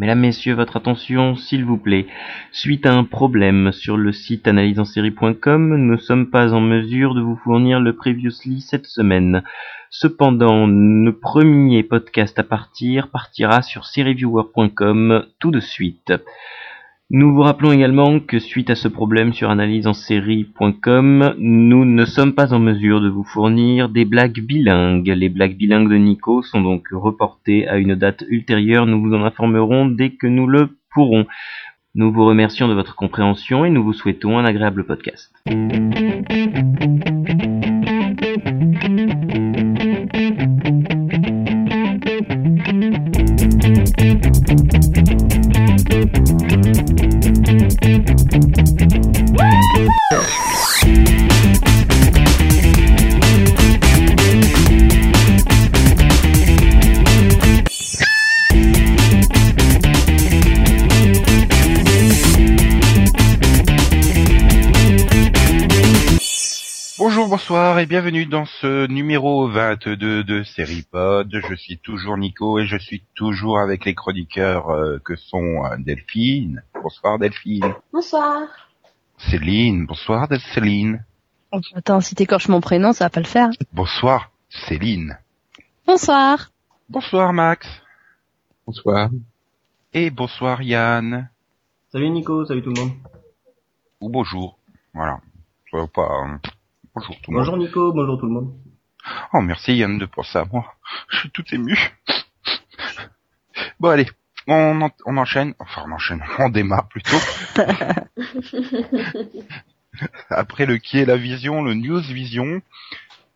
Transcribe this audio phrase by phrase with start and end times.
[0.00, 2.06] Mesdames, Messieurs, votre attention, s'il vous plaît.
[2.52, 7.20] Suite à un problème sur le site analyseensérie.com, nous ne sommes pas en mesure de
[7.20, 9.42] vous fournir le Previously cette semaine.
[9.90, 16.14] Cependant, le premier podcast à partir partira sur serieviewer.com tout de suite.
[17.12, 22.54] Nous vous rappelons également que suite à ce problème sur analyseensérie.com, nous ne sommes pas
[22.54, 25.08] en mesure de vous fournir des blagues bilingues.
[25.08, 28.86] Les blagues bilingues de Nico sont donc reportées à une date ultérieure.
[28.86, 31.26] Nous vous en informerons dès que nous le pourrons.
[31.96, 35.32] Nous vous remercions de votre compréhension et nous vous souhaitons un agréable podcast.
[67.50, 71.28] Bonsoir et bienvenue dans ce numéro 22 de Seripod.
[71.48, 75.76] Je suis toujours Nico et je suis toujours avec les chroniqueurs euh, que sont euh,
[75.80, 76.62] Delphine.
[76.80, 77.74] Bonsoir Delphine.
[77.92, 78.42] Bonsoir.
[79.18, 79.84] Céline.
[79.86, 81.04] Bonsoir Del- Céline.
[81.74, 83.50] Attends, si t'écorches mon prénom, ça va pas le faire.
[83.72, 84.30] Bonsoir
[84.68, 85.18] Céline.
[85.88, 86.52] Bonsoir.
[86.88, 87.66] Bonsoir Max.
[88.64, 89.10] Bonsoir.
[89.92, 91.28] Et bonsoir Yann.
[91.90, 92.92] Salut Nico, salut tout le monde.
[94.00, 94.56] Ou bonjour.
[94.94, 95.18] Voilà.
[95.64, 96.02] Je vois pas.
[96.28, 96.36] euh,
[96.94, 97.58] Bonjour tout le monde.
[97.60, 98.52] Nico, bonjour tout le monde.
[99.32, 100.74] Oh merci Yann de penser à moi.
[101.08, 101.76] Je suis tout ému.
[103.78, 104.06] Bon allez,
[104.46, 105.54] on, en- on enchaîne.
[105.58, 106.22] Enfin on enchaîne.
[106.38, 107.16] On démarre plutôt.
[110.30, 112.60] Après le qui est la vision, le news vision.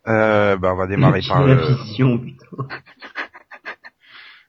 [0.06, 1.54] Euh, bah on va démarrer par le...
[1.84, 2.46] vision, putain.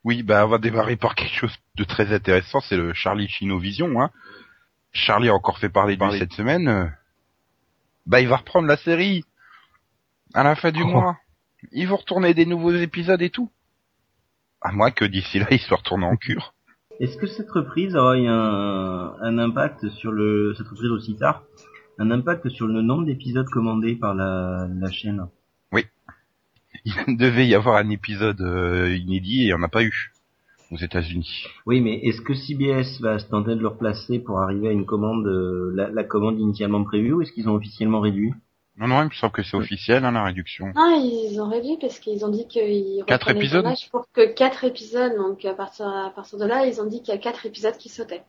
[0.04, 3.58] Oui, bah on va démarrer par quelque chose de très intéressant, c'est le Charlie Chino
[3.58, 4.02] Vision.
[4.02, 4.12] Hein.
[4.92, 6.94] Charlie a encore fait parler de lui cette semaine.
[8.06, 9.24] Bah il va reprendre la série
[10.34, 10.88] à la fin du Oh.
[10.88, 11.18] mois.
[11.72, 13.50] Ils vont retourner des nouveaux épisodes et tout.
[14.62, 16.54] À moins que d'ici là, il soit retourné en cure.
[17.00, 21.44] Est-ce que cette reprise aura eu un, un impact sur le cette reprise aussi tard,
[22.00, 25.28] un impact sur le nombre d'épisodes commandés par la, la chaîne?
[27.08, 30.12] Il devait y avoir un épisode euh, inédit et il n'y en a pas eu
[30.72, 31.46] aux États-Unis.
[31.66, 34.86] Oui, mais est-ce que CBS va se tenter de le replacer pour arriver à une
[34.86, 38.34] commande, euh, la, la commande initialement prévue, ou est-ce qu'ils ont officiellement réduit?
[38.78, 40.66] Non, non, il me semble que c'est officiel, hein, la réduction.
[40.76, 43.66] Non, ils ont réduit parce qu'ils ont dit qu'ils Quatre épisodes?
[43.90, 45.16] Pour que quatre épisodes.
[45.16, 47.78] Donc à partir à partir de là, ils ont dit qu'il y a quatre épisodes
[47.78, 48.24] qui sautaient.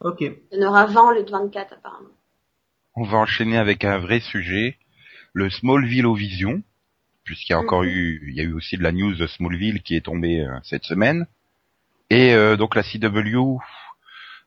[0.00, 0.20] Ok.
[0.22, 2.08] Il y en aura 20 au lieu de 24 apparemment.
[2.96, 4.78] On va enchaîner avec un vrai sujet,
[5.34, 6.62] le Smallville Vision,
[7.24, 7.88] puisqu'il y a encore Mhm.
[7.90, 10.56] eu, il y a eu aussi de la news de Smallville qui est tombée euh,
[10.62, 11.26] cette semaine.
[12.10, 13.60] Et euh, donc la CW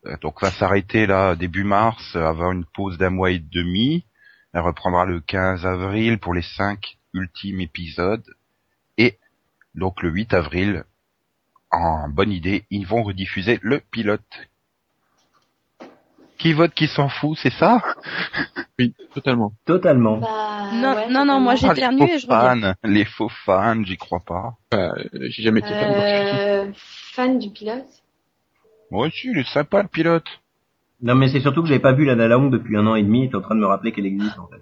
[0.06, 4.06] euh, donc va s'arrêter là début mars, euh, avoir une pause d'un mois et demi.
[4.54, 8.26] Elle reprendra le 15 avril pour les cinq ultimes épisodes.
[8.98, 9.18] Et
[9.76, 10.84] donc le 8 avril,
[11.72, 14.50] en bonne idée, ils vont rediffuser le pilote.
[16.44, 17.82] Qui vote qui s'en fout, c'est ça?
[18.78, 19.54] Oui, totalement.
[19.64, 20.18] Totalement.
[20.18, 22.74] Bah, Non, ouais, non, non, moi, j'ai- Ah, éternué les faux et je reviens.
[22.74, 24.58] fans, les faux fans, j'y crois pas.
[24.74, 24.92] Euh,
[25.30, 25.90] j'ai jamais été fan.
[25.94, 27.86] Euh, fan du pilote.
[28.92, 30.28] Moi aussi, il est sympa le pilote.
[31.02, 33.24] Non, mais c'est surtout que j'avais pas vu Lana Long depuis un an et demi,
[33.24, 34.60] et t'es en train de me rappeler qu'elle existe, en fait.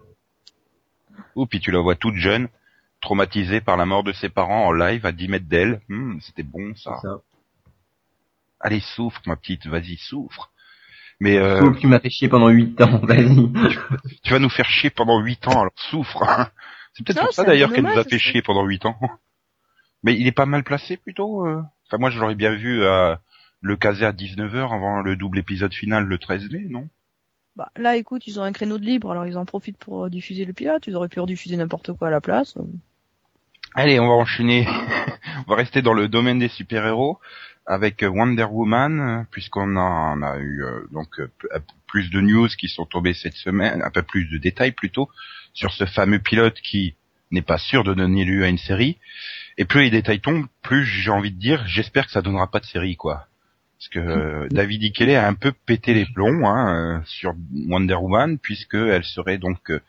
[1.33, 2.47] Ou puis tu la vois toute jeune,
[3.01, 5.81] traumatisée par la mort de ses parents en live à 10 mètres d'elle.
[5.89, 7.01] Hmm, C'était bon ça.
[8.59, 10.51] Allez, souffre ma petite, vas-y, souffre.
[11.21, 13.35] Mais euh, m'as fait chier pendant 8 ans, vas-y.
[14.23, 16.23] tu vas nous faire chier pendant 8 ans, alors souffre.
[16.23, 16.49] hein.
[16.93, 18.97] C'est peut-être pour ça d'ailleurs qu'elle nous a fait chier pendant 8 ans.
[20.03, 21.45] Mais il est pas mal placé plutôt.
[21.45, 21.61] euh.
[21.85, 23.15] Enfin moi je l'aurais bien vu euh,
[23.61, 26.89] le caser à 19h avant le double épisode final le 13 mai, non?
[27.55, 30.09] Bah, là, écoute, ils ont un créneau de libre, alors ils en profitent pour euh,
[30.09, 30.87] diffuser le pilote.
[30.87, 32.57] Ils auraient pu rediffuser n'importe quoi à la place.
[33.75, 34.65] Allez, on va enchaîner.
[35.47, 37.19] on va rester dans le domaine des super-héros
[37.71, 42.49] avec Wonder Woman, puisqu'on a, on a eu euh, donc euh, euh, plus de news
[42.49, 45.09] qui sont tombées cette semaine, un peu plus de détails plutôt
[45.53, 46.95] sur ce fameux pilote qui
[47.31, 48.97] n'est pas sûr de donner lieu à une série.
[49.57, 52.59] Et plus les détails tombent, plus j'ai envie de dire, j'espère que ça donnera pas
[52.59, 53.27] de série, quoi.
[53.79, 57.33] Parce que euh, David Ikele a un peu pété les plombs hein, euh, sur
[57.69, 59.79] Wonder Woman, puisque elle serait donc euh,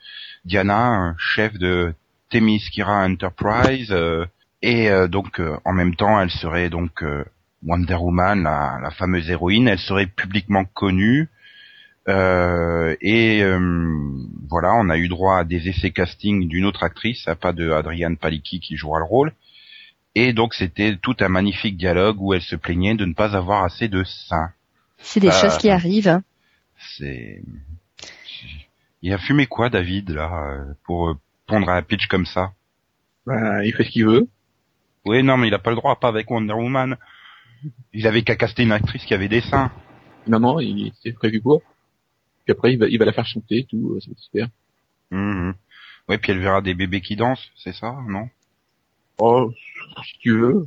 [0.44, 1.94] Diana, chef de
[2.30, 4.24] Themyscira Enterprise, euh,
[4.62, 7.24] et euh, donc euh, en même temps, elle serait donc euh,
[7.64, 9.68] Wonder Woman, la, la fameuse héroïne.
[9.68, 11.28] Elle serait publiquement connue.
[12.08, 13.60] Euh, et euh,
[14.48, 17.70] voilà, on a eu droit à des essais casting d'une autre actrice, hein, pas de
[17.70, 19.32] Adrienne Palicki qui jouera le rôle.
[20.16, 23.62] Et donc c'était tout un magnifique dialogue où elle se plaignait de ne pas avoir
[23.62, 24.50] assez de seins.
[24.98, 25.40] C'est des Ah.
[25.40, 26.08] choses qui arrivent.
[26.08, 26.22] hein.
[26.98, 27.40] C'est...
[29.02, 31.14] Il a fumé quoi David là euh, pour euh,
[31.46, 32.52] pondre un pitch comme ça?
[33.26, 34.26] Bah, il fait ce qu'il veut.
[35.04, 36.96] Oui non mais il a pas le droit, pas avec Wonder Woman.
[37.92, 39.70] Il avait qu'à caster une actrice qui avait des seins.
[40.26, 41.62] Non, non, il c'est prévu pour.
[42.44, 44.48] Puis après, il va, il va la faire chanter, tout, euh, ça va se faire.
[45.10, 45.54] Mhm.
[46.08, 48.28] Ouais puis elle verra des bébés qui dansent, c'est ça non?
[49.18, 49.52] Oh,
[50.04, 50.66] si tu veux.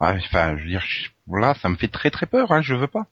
[0.00, 2.74] Ouais, Enfin je veux dire, je- là ça me fait très très peur, hein, je
[2.74, 3.06] veux pas.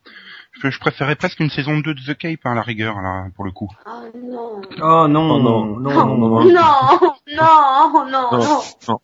[0.53, 3.29] Je, je préférais presque une saison 2 de The Cape hein, à la rigueur là
[3.37, 3.69] pour le coup.
[3.87, 4.61] Ah non.
[4.83, 5.81] Oh non, Oh, non, non.
[5.81, 6.51] non, non, Non, non.
[6.51, 7.01] non,
[7.37, 8.61] non, non, Non.
[8.89, 9.01] non.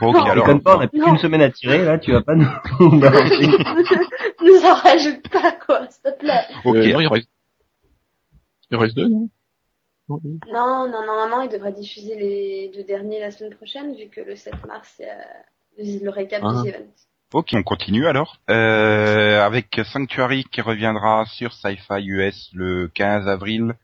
[0.00, 0.24] Bon, ok, Non.
[0.24, 0.44] alors.
[0.46, 1.06] Déconne pas, on a plus Non.
[1.06, 2.46] qu'une semaine à tirer, là, tu vas pas nous
[2.80, 6.44] nous en rajoute pas, quoi, s'il te plaît.
[6.64, 6.76] Ok.
[6.76, 7.28] Euh, non, il reste,
[8.70, 9.28] il reste deux, non?
[10.08, 10.20] Non.
[10.52, 14.36] Non, non, normalement, il devrait diffuser les deux derniers la semaine prochaine, vu que le
[14.36, 15.14] 7 mars, c'est euh,
[15.78, 16.62] le le récap Ah.
[16.62, 16.92] des events.
[17.34, 18.36] Ok, on continue alors.
[18.48, 23.74] Euh, avec Sanctuary qui reviendra sur Sci-Fi US le 15 avril,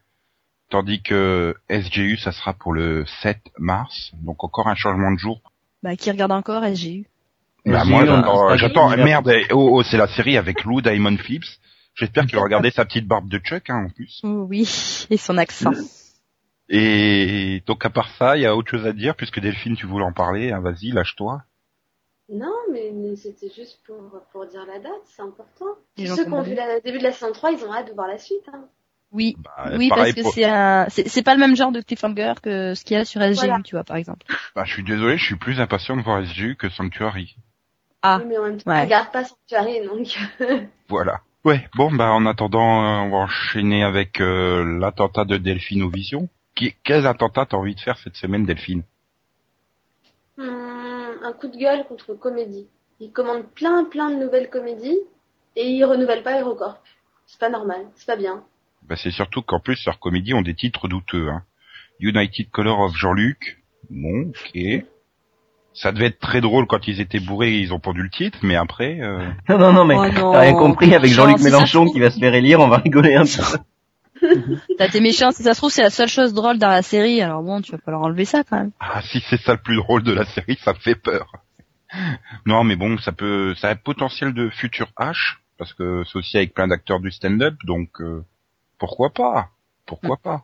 [0.71, 4.13] tandis que SGU, ça sera pour le 7 mars.
[4.23, 5.41] Donc encore un changement de jour.
[5.83, 7.07] Bah, qui regarde encore SGU
[7.67, 11.59] Bah, moi, j'attends, merde, oh, oh, c'est la série avec Lou Diamond Phillips.
[11.95, 14.21] J'espère qu'il va regarder sa petite barbe de Chuck, hein, en plus.
[14.25, 15.73] Oh, Oui, et son accent.
[16.69, 19.87] Et donc à part ça, il y a autre chose à dire, puisque Delphine, tu
[19.87, 21.43] voulais en parler, hein, vas-y, lâche-toi.
[22.31, 23.99] Non, mais, mais c'était juste pour,
[24.33, 25.67] pour dire la date, c'est important.
[25.99, 28.09] Ceux qui ont vu le début de la saison 3, ils ont hâte de voir
[28.09, 28.49] la suite.
[28.51, 28.65] Hein.
[29.13, 31.81] Oui, Bah, oui, parce que pour- c'est un, c'est c'est pas le même genre de
[31.83, 33.61] cliffhanger que ce qu'il y a sur SGU, Voilà.
[33.63, 34.27] tu vois, par exemple.
[34.57, 37.37] Bah, je suis désolé, je suis plus impatient de voir SGU que Sanctuary.
[38.03, 38.79] Ah, Oui, mais en même temps, ouais.
[38.79, 40.19] tu regardes pas Sanctuary, donc...
[40.89, 41.21] Voilà.
[41.45, 45.91] Ouais, bon, bah en attendant, euh, on va enchaîner avec euh, l'attentat de Delphine aux
[45.91, 46.29] Visions.
[46.55, 48.83] Qui, quel attentat t'as envie de faire cette semaine, Delphine?
[50.39, 52.67] Hum, un coup de gueule contre comédie.
[53.01, 54.99] Ils commandent plein plein de nouvelles comédies
[55.57, 56.79] et ils renouvellent pas HeroCorp.
[57.27, 58.45] C'est pas normal, c'est pas bien.
[58.89, 61.29] Bah c'est surtout qu'en plus leurs comédies ont des titres douteux.
[61.31, 61.43] Hein.
[62.01, 64.85] United Color of Jean-Luc, bon, ok.
[65.75, 68.57] Ça devait être très drôle quand ils étaient bourrés, ils ont pendu le titre, mais
[68.57, 70.33] après, euh, Non, non, non, mais Oh non.
[70.33, 72.79] t'as rien compris avec Jean-Luc si Mélenchon trouve- qui va se faire élire, on va
[72.79, 73.59] rigoler un peu.
[74.79, 77.23] t'as été méchant, si ça se trouve, c'est la seule chose drôle dans la série,
[77.23, 78.73] alors bon, tu vas pas leur enlever ça, quand même.
[78.81, 81.33] ah si c'est ça le plus drôle de la série, ça me fait peur.
[82.47, 86.17] Non, mais bon, ça peut, ça a un potentiel de futur H parce que c'est
[86.19, 88.25] aussi avec plein d'acteurs du stand-up, donc euh,
[88.83, 89.51] pourquoi pas
[89.87, 90.43] Pourquoi pas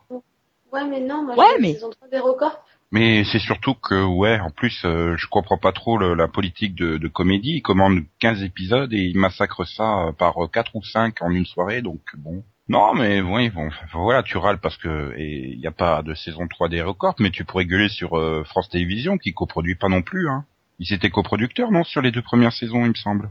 [0.71, 2.57] Ouais, mais non, moi Ouais, mais- saison 3 d'HeroCorp.
[2.91, 6.73] Mais c'est surtout que, ouais, en plus, euh, je comprends pas trop le- la politique
[6.73, 7.55] de, de comédie.
[7.57, 11.45] Ils commandent 15 épisodes et ils massacrent ça euh, par 4 ou 5 en une
[11.45, 12.41] soirée, donc bon.
[12.69, 16.47] Non, mais oui, bon, voilà, tu râles parce que il n'y a pas de saison
[16.47, 20.01] 3 des records, mais tu pourrais gueuler sur euh, France Télévisions qui coproduit pas non
[20.01, 20.29] plus.
[20.29, 20.45] Hein.
[20.79, 23.29] Ils étaient coproducteurs, non, sur les deux premières saisons, il me semble.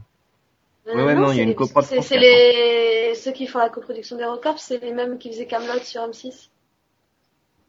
[0.95, 3.59] Ouais, ouais, non, il y a c'est une les- coprod C'est les ceux qui font
[3.59, 6.49] la coproduction d'HeroCorp, c'est les mêmes qui faisaient Camelot sur M6.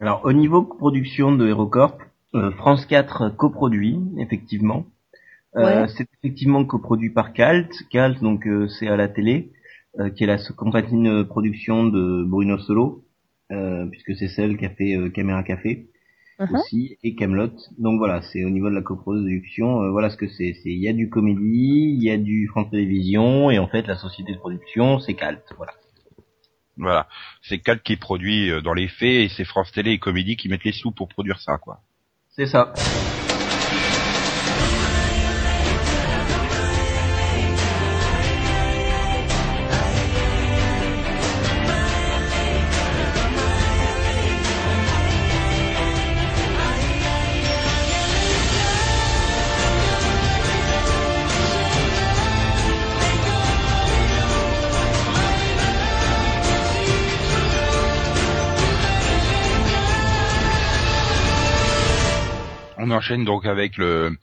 [0.01, 1.99] Alors, au niveau production de HeroCorp,
[2.35, 4.87] euh, France 4 coproduit, effectivement.
[5.57, 5.89] Euh, Ouais.
[5.89, 7.69] C'est effectivement coproduit par Calt.
[7.91, 9.51] Calt, donc, euh, c'est à la télé,
[10.15, 13.03] qui est la compagnie de production de Bruno Solo,
[13.91, 15.89] puisque c'est celle qui a fait Caméra Café
[16.41, 16.57] Mhm.
[16.57, 17.53] aussi, et Camelot.
[17.79, 20.55] Donc voilà, c'est au niveau de la coproduction, euh, voilà ce que c'est.
[20.63, 23.87] C'est il y a du comédie, il y a du France Télévisions, et en fait,
[23.87, 25.43] la société de production, c'est Calt.
[25.57, 25.73] Voilà.
[26.77, 27.09] Voilà,
[27.43, 30.49] c'est Cal qui produit euh, dans les faits et c'est France Télé et Comédie qui
[30.49, 31.81] mettent les sous pour produire ça, quoi.
[32.31, 32.73] C'est ça.
[63.11, 64.17] Enchaîne donc avec le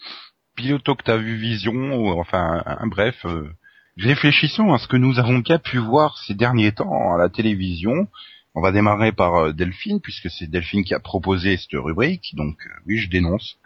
[0.55, 3.49] pilote que t'as vu Vision, ou enfin, un, bref, euh,
[3.97, 8.07] réfléchissons à ce que nous avons bien pu voir ces derniers temps à la télévision.
[8.55, 12.57] On va démarrer par euh, Delphine, puisque c'est Delphine qui a proposé cette rubrique, donc
[12.65, 13.59] euh, oui, je dénonce.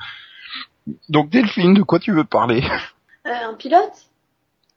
[1.10, 2.64] Donc Delphine, de quoi tu veux parler?
[3.28, 4.10] Euh, un pilote?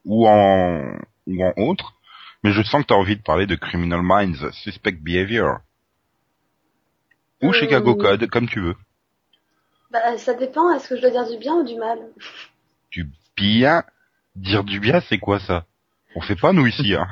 [0.04, 1.94] Ou en ou en autre
[2.42, 5.60] Mais je sens que t'as envie de parler de Criminal Minds, Suspect Behavior.
[7.42, 8.76] Ou Euh, Chicago Code, comme tu veux.
[9.94, 12.00] Bah, ça dépend, est-ce que je dois dire du bien ou du mal?
[12.90, 13.84] Du bien?
[14.34, 15.66] Dire du bien, c'est quoi ça?
[16.16, 17.06] On fait pas nous ici, hein.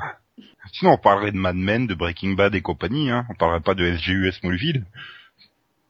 [0.73, 3.25] Sinon, on parlerait de Mad Men, de Breaking Bad et compagnie, hein.
[3.31, 4.85] On parlerait pas de SGU Smallville.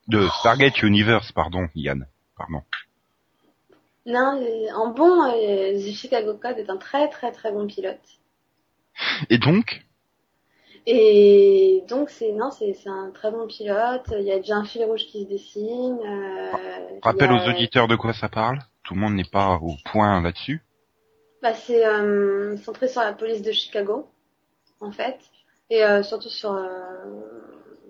[0.09, 2.07] De Stargate Universe, pardon, Yann.
[2.37, 2.63] Pardon.
[4.05, 4.39] Non,
[4.77, 8.07] en bon, euh, Chicago Code est un très très très bon pilote.
[9.31, 9.83] Et donc?
[10.87, 14.03] Et donc c'est non, c'est c'est un très bon pilote.
[14.19, 15.99] Il y a déjà un fil rouge qui se dessine.
[16.05, 18.59] euh, Rappelle a- aux auditeurs de quoi ça parle.
[18.85, 20.61] Tout le monde n'est pas au point là-dessus.
[21.41, 24.09] Bah, c'est euh, centré sur la police de Chicago,
[24.81, 25.19] en fait,
[25.71, 26.67] et euh, surtout sur euh,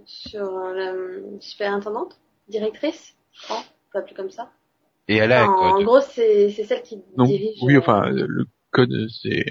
[0.06, 2.18] sur euh, la superintendante,
[2.49, 4.50] directrice, je crois, peut appeler comme ça.
[5.08, 7.25] Et elle a un en gros, c'est c'est celle qui Non.
[7.26, 7.58] dirige.
[7.62, 9.44] Oui, euh, enfin, euh, le code, euh, c'est,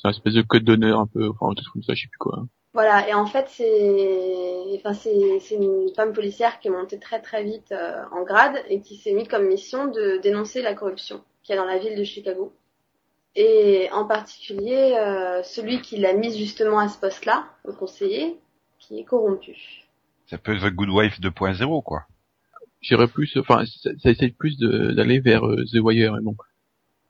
[0.00, 2.18] c'est un espèce de code d'honneur un peu, enfin, truc comme ça, je sais plus
[2.18, 2.46] quoi.
[2.74, 7.20] Voilà, et en fait, c'est enfin c'est c'est une femme policière qui est montée très
[7.20, 11.22] très vite euh, en grade et qui s'est mis comme mission de dénoncer la corruption
[11.42, 12.52] qu'il y a dans la ville de Chicago.
[13.34, 18.36] Et en particulier, euh, celui qui l'a mise justement à ce poste-là, le conseiller,
[18.78, 19.86] qui est corrompu.
[20.26, 22.02] Ça peut The Good Wife 2.0 quoi.
[22.80, 26.36] J'irais plus, enfin, ça, ça essaye plus d'aller vers euh, The Wire, et bon.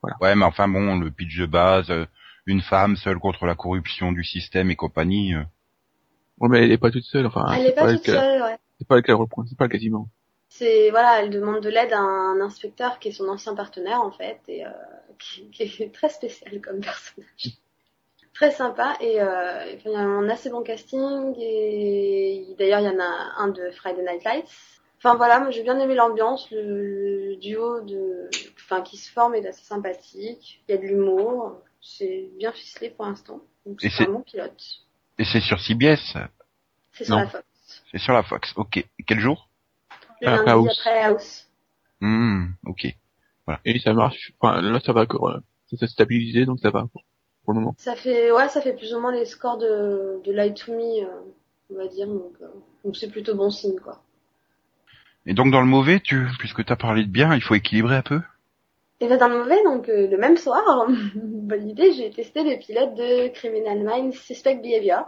[0.02, 2.06] Ouais, mais enfin bon, le pitch de base, euh,
[2.48, 5.34] une femme seule contre la corruption du système et compagnie.
[5.34, 5.42] euh,
[6.40, 8.56] Ouais, mais elle est pas toute seule, enfin, Elle est pas toute qu'elle- seule, ouais.
[8.78, 10.08] c'est pas elle qui a le rôle principal quasiment.
[10.48, 14.10] C'est voilà, elle demande de l'aide à un inspecteur qui est son ancien partenaire en
[14.12, 14.70] fait et euh,
[15.18, 17.28] qui, qui est très spécial comme personnage.
[18.34, 22.88] Très sympa et euh, il y a un assez bon casting et d'ailleurs il y
[22.88, 24.48] en a un de Friday Night Lights.
[24.98, 29.34] Enfin voilà, moi j'ai bien aimé l'ambiance, le, le duo de, enfin qui se forme
[29.34, 30.62] est assez sympathique.
[30.68, 33.40] Il y a de l'humour, c'est bien ficelé pour l'instant.
[33.66, 34.62] Donc Et c'est c'est- un bon pilote.
[35.18, 36.16] Et c'est sur CBS,
[36.92, 37.22] C'est sur Non.
[37.22, 37.44] la Fox.
[37.90, 38.52] c'est sur la Fox.
[38.56, 38.84] Ok.
[39.06, 39.48] Quel jour?
[40.20, 40.78] Le Après lundi House.
[40.80, 41.48] après House.
[42.00, 42.86] Hmm, Ok.
[43.64, 45.38] Et ça marche, enfin, là, ça va encore,
[45.70, 47.02] ça s'est stabilisé, donc ça va, pour,
[47.44, 47.74] pour le moment.
[47.78, 51.02] Ça fait, ouais, ça fait plus ou moins les scores de, de Light to Me,
[51.02, 51.08] euh,
[51.70, 52.06] on va dire.
[52.06, 52.46] Donc, euh,
[52.84, 54.02] donc c'est plutôt bon signe, quoi.
[55.24, 58.02] Et donc dans le mauvais, tu, puisque t'as parlé de bien, il faut équilibrer un
[58.02, 58.20] peu?
[59.00, 62.58] Et ben dans le mauvais, donc euh, le même soir, bonne idée, j'ai testé le
[62.58, 65.04] pilote de Criminal Minds Suspect Behavior.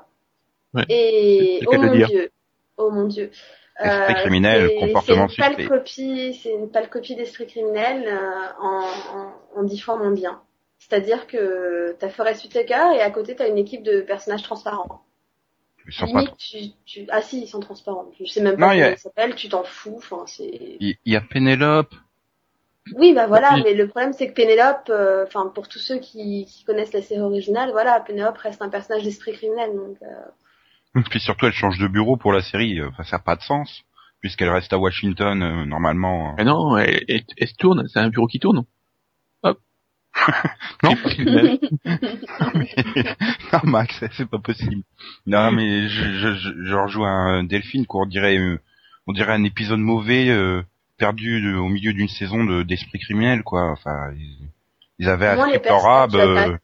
[0.74, 0.84] Ouais.
[0.88, 2.06] Et oh mon dire.
[2.08, 2.30] dieu,
[2.76, 3.30] oh mon dieu.
[3.82, 8.82] Criminel, c'est- comportement c'est une pâle copie, c'est une pâle copie d'esprit criminel euh, en,
[9.16, 10.42] en, en dix fois moins bien.
[10.78, 15.02] C'est-à-dire que t'as Forest Whitaker et à côté t'as une équipe de personnages transparents.
[15.86, 17.06] Ils sont pas Limite, tu, tu...
[17.10, 18.10] Ah si, ils sont transparents.
[18.20, 19.94] Je sais même pas y a- comment ils s'appellent, tu t'en fous.
[19.96, 20.44] Enfin, c'est.
[20.78, 21.94] Il il y a Pénélope.
[22.96, 23.62] Oui, bah voilà, Oui.
[23.64, 27.02] mais le problème c'est que Pénélope, euh, enfin pour tous ceux qui, qui connaissent la
[27.02, 29.70] série originale, voilà, Pénélope reste un personnage d'esprit criminel.
[29.74, 32.82] Donc, euh, Puis surtout, elle change de bureau pour la série.
[32.82, 33.82] Enfin, ça n'a pas de sens.
[34.20, 36.34] Puisqu'elle reste à Washington, euh, normalement.
[36.36, 38.64] Mais non, elle, elle, elle se tourne, c'est un bureau qui tourne.
[40.82, 40.94] Non.
[40.96, 41.58] criminel.
[43.52, 44.82] non, Max, c'est pas possible.
[45.26, 48.02] Non, mais je, je, je, je rejoins Delphine, quoi.
[48.02, 48.58] On dirait, euh,
[49.06, 50.62] on dirait un épisode mauvais, euh,
[51.00, 53.70] perdu de- au milieu d'une saison de- d'esprit criminel, quoi.
[53.72, 54.48] Enfin, ils,
[55.00, 55.26] ils avaient
[55.58, 56.56] tu euh,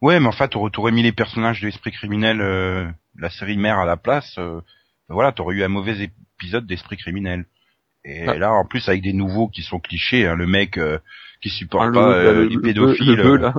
[0.00, 3.78] ouais, mais en fait, t'aurais mis les personnages de l'esprit criminel, euh, la série mère
[3.78, 4.36] à la place.
[4.38, 4.60] euh,
[5.08, 7.44] voilà, t'aurais eu un mauvais épisode d'esprit criminel.
[8.04, 8.34] Et Ah.
[8.38, 10.98] là, en plus, avec des nouveaux qui sont clichés, hein, le mec euh,
[11.42, 13.14] qui supporte Ah, le- pas euh, le- les le- pédophiles.
[13.16, 13.54] Le, bœuf, là.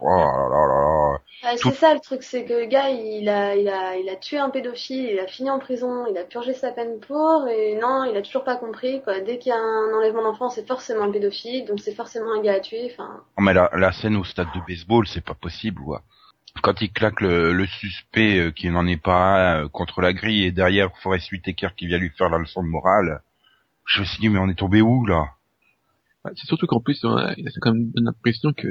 [0.00, 1.18] Oh là là là là.
[1.44, 4.08] ouais, Tout- c'est ça le truc, c'est que le gars, il a, il a, il
[4.08, 7.46] a tué un pédophile, il a fini en prison, il a purgé sa peine pour,
[7.48, 9.02] et non, il a toujours pas compris.
[9.02, 9.20] Quoi.
[9.20, 12.42] Dès qu'il y a un enlèvement d'enfant, c'est forcément un pédophile, donc c'est forcément un
[12.42, 12.90] gars à tuer.
[12.92, 16.02] Enfin, Non, mais la, la scène au stade de baseball, c'est pas possible, quoi.
[16.62, 20.12] Quand il claque le, le suspect euh, qui n'en est pas un euh, contre la
[20.12, 23.22] grille et derrière Forest Whitaker qui vient lui faire la leçon de morale,
[23.86, 25.30] je me suis dit mais on est tombé où là?
[26.36, 28.68] C'est surtout qu'en plus, on a, il a quand même l'impression que,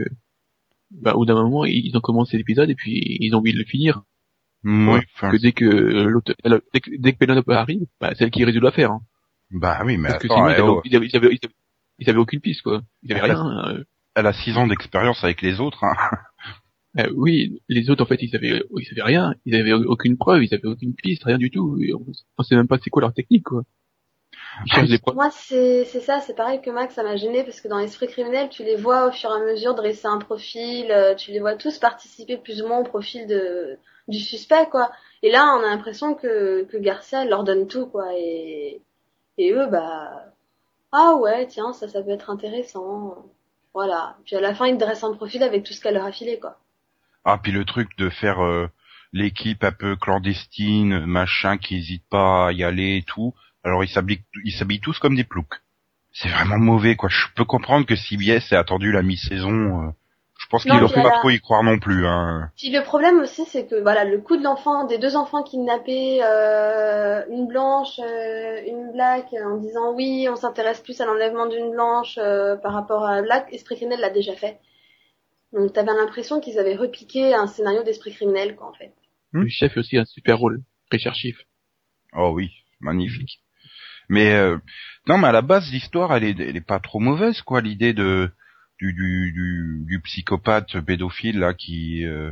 [0.91, 3.57] bah, au bout d'un moment, ils ont commencé l'épisode et puis ils ont envie de
[3.59, 4.01] le finir.
[4.63, 8.25] Oui, enfin, Que dès que euh, l'autre, elle- dès que, dès que arrive, bah, c'est
[8.25, 8.91] elle qui résout l'affaire.
[8.91, 9.01] Hein.
[9.51, 11.39] bah oui, mais Parce que sinon, ils avaient, oh, ils avaient, ils avaient,
[11.99, 12.81] ils avaient- aucune piste, quoi.
[13.03, 13.69] Ils avaient Elle a- rien.
[13.77, 13.83] euh.
[14.15, 15.83] elle a six ans d'expérience avec les autres.
[15.83, 15.93] Hein.
[16.97, 19.35] Euh, oui, les autres, en fait, ils avaient, ils avaient rien.
[19.45, 21.77] Ils avaient aucune preuve, ils avaient aucune piste, rien du tout.
[21.93, 23.61] On, on sait même pas c'est quoi leur technique, quoi.
[25.13, 28.07] Moi, c'est c'est ça, c'est pareil que Max, ça m'a gêné parce que dans l'esprit
[28.07, 31.39] criminel, tu les vois au fur et à mesure dresser un profil, euh, tu les
[31.39, 33.77] vois tous participer plus ou moins au profil de
[34.09, 34.91] du suspect, quoi.
[35.21, 38.07] Et là, on a l'impression que, que Garcia leur donne tout, quoi.
[38.17, 38.81] Et,
[39.37, 40.33] et eux, bah,
[40.91, 43.25] ah ouais, tiens, ça, ça peut être intéressant.
[43.73, 44.17] Voilà.
[44.25, 46.39] Puis à la fin, ils dressent un profil avec tout ce qu'elle leur a filé,
[46.39, 46.57] quoi.
[47.23, 48.67] Ah, puis le truc de faire euh,
[49.13, 53.33] l'équipe un peu clandestine, machin, qui hésite pas à y aller et tout.
[53.63, 55.61] Alors ils s'habillent, ils s'habillent tous comme des ploucs.
[56.11, 57.09] C'est vraiment mauvais, quoi.
[57.09, 59.87] Je peux comprendre que CBS ait attendu la mi-saison.
[59.87, 59.91] euh,
[60.39, 62.07] je pense qu'ils puis faut pas trop y croire non plus.
[62.07, 62.49] Hein.
[62.57, 66.23] Puis le problème aussi, c'est que voilà, le coup de l'enfant, des deux enfants kidnappés,
[66.23, 71.71] euh, une blanche, euh, une black, en disant oui, on s'intéresse plus à l'enlèvement d'une
[71.71, 74.59] blanche euh, par rapport à la black, Esprit criminel l'a déjà fait.
[75.51, 78.93] Donc t'avais l'impression qu'ils avaient repiqué un scénario d'Esprit criminel, quoi, en fait.
[79.31, 80.61] Le chef est aussi un super rôle.
[80.89, 81.37] Richard Schiff.
[82.13, 82.49] Oh oui,
[82.79, 83.41] magnifique.
[84.09, 84.57] Mais euh,
[85.07, 87.61] non, mais à la base, l'histoire, elle est, elle est pas trop mauvaise, quoi.
[87.61, 88.31] L'idée de
[88.79, 92.31] du, du, du, du psychopathe pédophile là qui euh,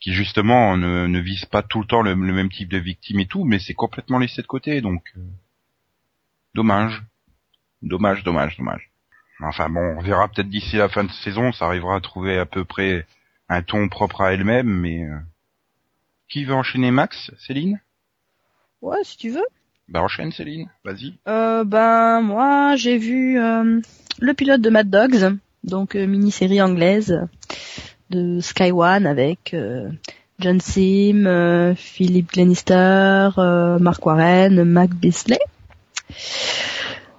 [0.00, 3.26] qui justement ne, ne vise pas tout le temps le, même type de victime et
[3.26, 5.20] tout, mais c'est complètement laissé de côté, donc euh,
[6.54, 7.02] dommage,
[7.82, 8.90] dommage, dommage, dommage.
[9.40, 12.46] Enfin bon, on verra peut-être d'ici la fin de saison, ça arrivera à trouver à
[12.46, 13.06] peu près
[13.48, 15.18] un ton propre à elle-même, mais euh,
[16.28, 17.80] qui veut enchaîner Max, Céline?
[18.80, 19.46] Ouais, si tu veux.
[19.92, 21.12] Bah enchaîne Céline, vas-y.
[21.28, 23.78] Euh, ben moi j'ai vu euh,
[24.20, 27.20] le pilote de Mad Dogs, donc euh, mini-série anglaise
[28.08, 29.90] de Sky One avec euh,
[30.38, 33.28] John Sim, euh, Philip Glenister,
[33.80, 35.38] Mark Warren, Mac Bisley.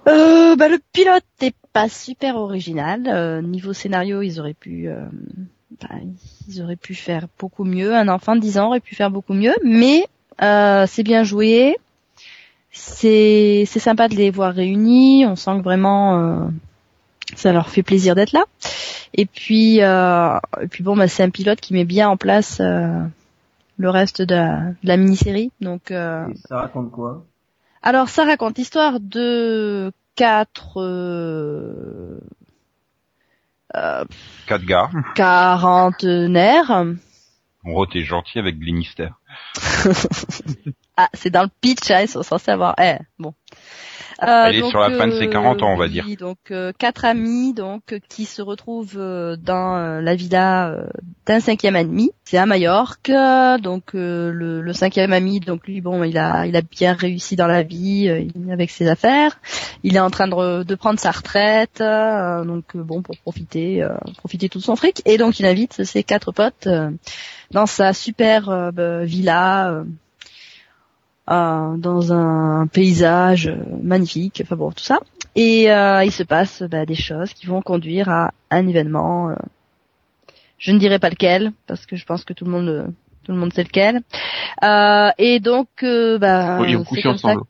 [0.08, 3.40] Euh, bah, le pilote est pas super original.
[3.44, 5.06] Niveau scénario, ils auraient pu, euh,
[6.48, 7.94] ils auraient pu faire beaucoup mieux.
[7.94, 10.06] Un enfant de 10 ans aurait pu faire beaucoup mieux, mais
[10.40, 11.76] c'est bien joué
[12.76, 15.24] c'est c'est sympa de les voir réunis.
[15.26, 16.46] On sent que vraiment euh,
[17.36, 18.44] ça leur fait plaisir d'être là.
[19.14, 22.58] Et puis euh, et puis bon, bah, c'est un pilote qui met bien en place
[22.60, 23.00] euh,
[23.78, 25.50] le reste de la, de la mini-série.
[25.60, 27.24] Donc euh, Et ça raconte quoi?
[27.82, 32.18] Alors ça raconte l'histoire de quatre euh,
[33.76, 34.04] euh,
[34.46, 34.90] Quatre gars.
[35.14, 36.84] quarantenaires.
[37.66, 39.08] Oh, t'es gentil avec Glenister.
[40.96, 42.74] Ah, c'est dans le pitch, hein, ils sont censés avoir.
[42.80, 43.34] Eh, bon.
[44.22, 46.04] Euh, Elle est sur la fin de ses 40 ans, on va oui, dire.
[46.20, 50.86] Donc euh, quatre amis donc euh, qui se retrouvent euh, dans euh, la villa euh,
[51.26, 52.12] d'un cinquième ami.
[52.24, 53.10] C'est à Majorque.
[53.10, 56.92] euh, Donc euh, le, le cinquième ami, donc lui bon, il a il a bien
[56.92, 59.40] réussi dans la vie euh, avec ses affaires.
[59.82, 63.82] Il est en train de, de prendre sa retraite, euh, donc euh, bon pour profiter
[63.82, 65.02] euh, profiter tout son fric.
[65.06, 66.88] Et donc il invite ses quatre potes euh,
[67.50, 69.82] dans sa super euh, villa.
[71.26, 74.98] Dans un paysage euh, magnifique, enfin bon, tout ça.
[75.36, 79.30] Et euh, il se passe bah, des choses qui vont conduire à un événement.
[79.30, 79.34] euh,
[80.58, 83.38] je ne dirai pas lequel parce que je pense que tout le monde tout le
[83.38, 84.02] monde sait lequel.
[84.62, 87.42] Euh, et donc, euh, bah, Oui, comme ça- ensemble.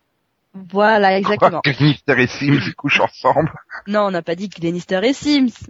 [0.71, 1.61] Voilà, exactement.
[1.63, 3.53] Quoi, Glenister et Sims ils couchent ensemble.
[3.89, 5.67] Non, on n'a pas dit que Lannister et Sims.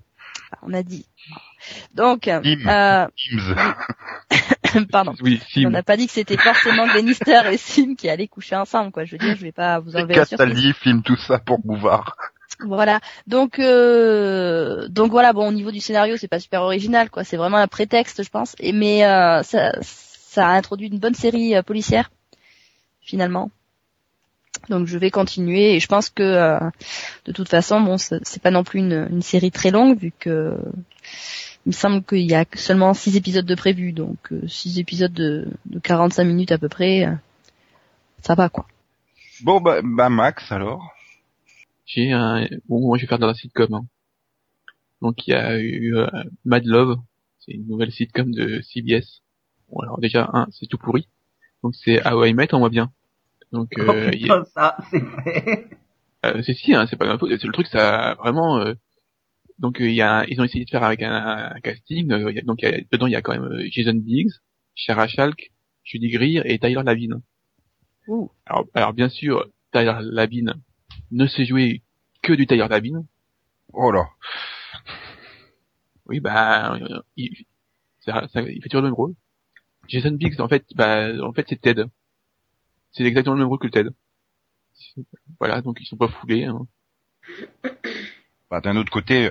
[0.62, 1.06] On a dit.
[1.94, 2.68] Donc, Sim.
[2.68, 3.54] euh, Sims.
[4.90, 5.14] pardon.
[5.22, 5.70] Oui, On Sim.
[5.70, 9.04] n'a pas dit que c'était forcément Lannister et Sim qui allaient coucher ensemble, quoi.
[9.04, 10.48] Je veux dire, je vais pas vous enlever la surprise.
[10.48, 12.16] Castaldi filme tout ça pour Bouvard.
[12.60, 13.00] Voilà.
[13.26, 17.36] Donc euh, donc voilà, bon au niveau du scénario, c'est pas super original quoi, c'est
[17.36, 18.54] vraiment un prétexte, je pense.
[18.60, 22.10] Et mais euh, ça ça a introduit une bonne série euh, policière
[23.00, 23.50] finalement.
[24.68, 26.58] Donc je vais continuer et je pense que euh,
[27.24, 30.12] de toute façon, bon c'est c'est pas non plus une, une série très longue vu
[30.18, 30.56] que
[31.66, 35.12] il me semble qu'il y a seulement six épisodes de prévus, donc euh, six épisodes
[35.12, 37.12] de, de 45 minutes à peu près, euh,
[38.22, 38.66] ça va quoi.
[39.42, 40.90] Bon, bah, bah Max, alors.
[41.86, 43.72] J'ai un, bon, moi je vais faire dans la sitcom.
[43.74, 43.84] hein.
[45.02, 46.06] Donc il y a eu euh,
[46.44, 46.96] Mad Love,
[47.40, 49.20] c'est une nouvelle sitcom de CBS.
[49.70, 51.08] Bon alors déjà un, c'est tout pourri.
[51.62, 52.90] Donc c'est How I Met en moins bien.
[53.52, 55.68] Donc Oh euh, il y a- putain, ça, c'est fait.
[56.24, 57.30] euh, c'est si, hein, c'est pas ma faute.
[57.38, 58.58] C'est le truc, ça vraiment.
[58.60, 58.74] euh,
[59.58, 61.12] donc euh, il y a, ils ont essayé de faire avec un,
[61.54, 62.10] un casting.
[62.12, 63.94] euh, y a- donc il y a- dedans il y a quand même euh, Jason
[63.94, 64.30] Biggs,
[64.74, 65.52] Shara Shalk,
[65.84, 67.20] Judy Greer et Tyler Lavine.
[68.08, 68.30] Ouh.
[68.46, 70.54] Alors, alors bien sûr, Tyler Lavine
[71.10, 71.82] ne sait jouer
[72.22, 73.06] que du Tyler Lavine.
[73.72, 74.06] Oh là.
[76.06, 77.30] Oui, bah, euh, il,
[78.00, 79.14] ça, ça- il fait toujours le même rôle.
[79.88, 81.84] Jason Biggs, en fait, bah, en fait, c'est Ted.
[82.92, 83.88] C'est exactement le même rôle que Ted.
[85.38, 86.44] Voilà, donc ils sont pas foulés.
[86.44, 86.66] Hein.
[88.50, 89.30] Bah, d'un autre côté,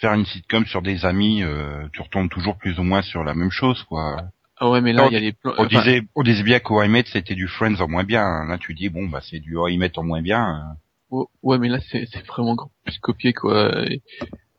[0.00, 3.34] faire une sitcom sur des amis, euh, tu retombes toujours plus ou moins sur la
[3.34, 4.16] même chose, quoi.
[4.58, 5.52] Ah ouais, mais là, il y a les plans.
[5.58, 8.44] On enfin, disait, on disait bien qu'O I Met, c'était du Friends en moins bien.
[8.46, 10.76] Là, tu dis, bon, bah, c'est du I Met en moins bien.
[11.10, 13.84] oh, ouais, mais là, c'est vraiment encore plus copié, quoi.
[13.90, 14.02] Et,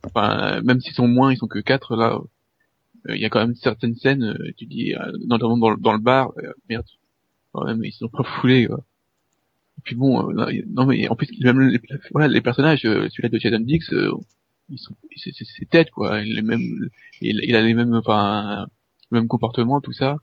[0.04, 2.19] enfin, même s'ils sont moins, ils sont que quatre, là.
[3.10, 5.78] euh, Il y a quand même certaines scènes, euh, tu dis, euh, notamment dans, le-
[5.78, 6.32] dans le bar,
[6.69, 6.86] merde,
[7.52, 8.80] quand même, ils sont pas foulés, quoi.
[9.80, 11.80] Et puis bon, là, non mais en plus, même les,
[12.12, 14.21] voilà, les personnages, celui-là de Jason sont,
[14.75, 16.21] c'est c'est- c'est tête, quoi.
[16.21, 16.62] Il, est même,
[17.21, 18.67] il, il a les mêmes, enfin,
[19.12, 20.17] le même comportement, tout ça.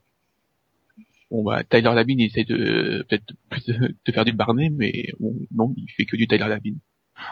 [1.30, 5.08] Bon bah Tyler Labine il essaie de peut-être plus de, de faire du Barney mais
[5.18, 6.78] bon non il fait que du Tyler Labine.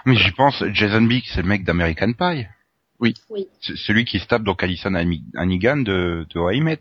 [0.07, 2.47] Mais j'y pense, Jason Biggs, c'est le mec d'American Pie.
[3.61, 6.79] C- Celui qui se tape donc Alison Hannigan de, de.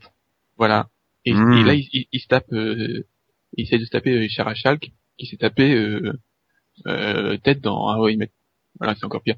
[0.57, 0.89] Voilà.
[1.25, 1.53] Et, Hmm.
[1.53, 3.05] et là, il, il- il se tape, euh,
[3.57, 6.13] il essaie de se taper euh, Shara Shalk, qui s'est tapé euh,
[6.87, 8.31] euh, tête dans How I Met.
[8.79, 9.35] Voilà, c'est encore pire.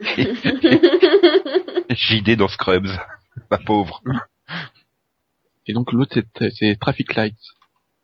[1.90, 2.88] JD dans Scrubs.
[3.50, 4.02] La pauvre.
[5.66, 6.20] Et donc l'autre,
[6.56, 7.36] c'est, Traffic Lights.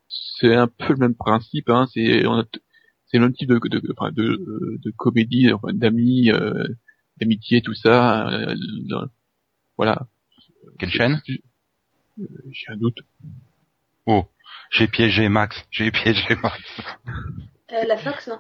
[0.09, 1.87] C'est un peu le même principe, hein.
[1.93, 2.61] C'est, on a t-
[3.07, 6.65] c'est le même type de, de, de, de comédie, enfin, d'amis, euh,
[7.19, 8.29] d'amitié, tout ça.
[8.29, 8.55] euh,
[9.77, 10.07] voilà.
[10.79, 11.21] Quelle chaîne?
[12.19, 12.99] Euh, J'ai un doute.
[14.07, 14.25] Oh,
[14.71, 15.65] j'ai piégé Max.
[15.71, 16.61] J'ai piégé Max.
[17.73, 18.39] Euh, la Fox, non?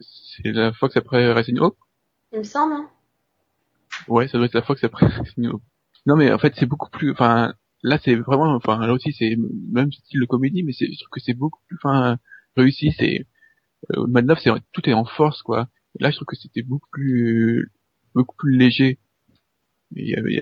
[0.00, 1.76] C'est la Fox après Racing Hope?
[2.32, 2.90] Il me semble, hein
[4.06, 5.06] Ouais, ça doit être la Fox après.
[6.06, 9.30] Non mais en fait c'est beaucoup plus, enfin là c'est vraiment, enfin là aussi c'est
[9.30, 12.16] le même style de comédie, mais c'est, je trouve que c'est beaucoup plus, enfin
[12.56, 12.92] réussi.
[12.98, 13.26] C'est
[13.96, 15.68] euh, Mad Love, c'est tout est en force quoi.
[16.00, 17.70] Là je trouve que c'était beaucoup plus,
[18.14, 18.98] beaucoup plus léger.
[19.92, 20.38] Il y a, il y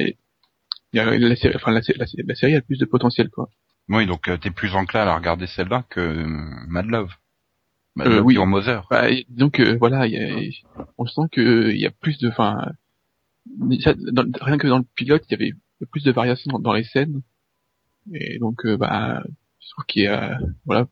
[1.01, 3.29] a- il y a la série, enfin la, la, la série a plus de potentiel
[3.31, 3.49] quoi.
[3.89, 6.27] Oui, donc euh, t'es plus enclin à regarder celle-là que euh,
[6.69, 7.13] Mad Love.
[7.97, 8.35] Mad Euh, Love oui.
[8.35, 8.87] sur Mother.
[8.91, 12.29] Bah, donc euh, voilà, il y a, on sent que il y a plus de,
[12.29, 12.73] enfin,
[14.41, 15.53] rien que dans le pilote, il y avait
[15.91, 17.23] plus de variations dans, dans les scènes,
[18.13, 19.23] et donc euh, bah,
[19.61, 20.87] je trouve qu'il y a, voilà,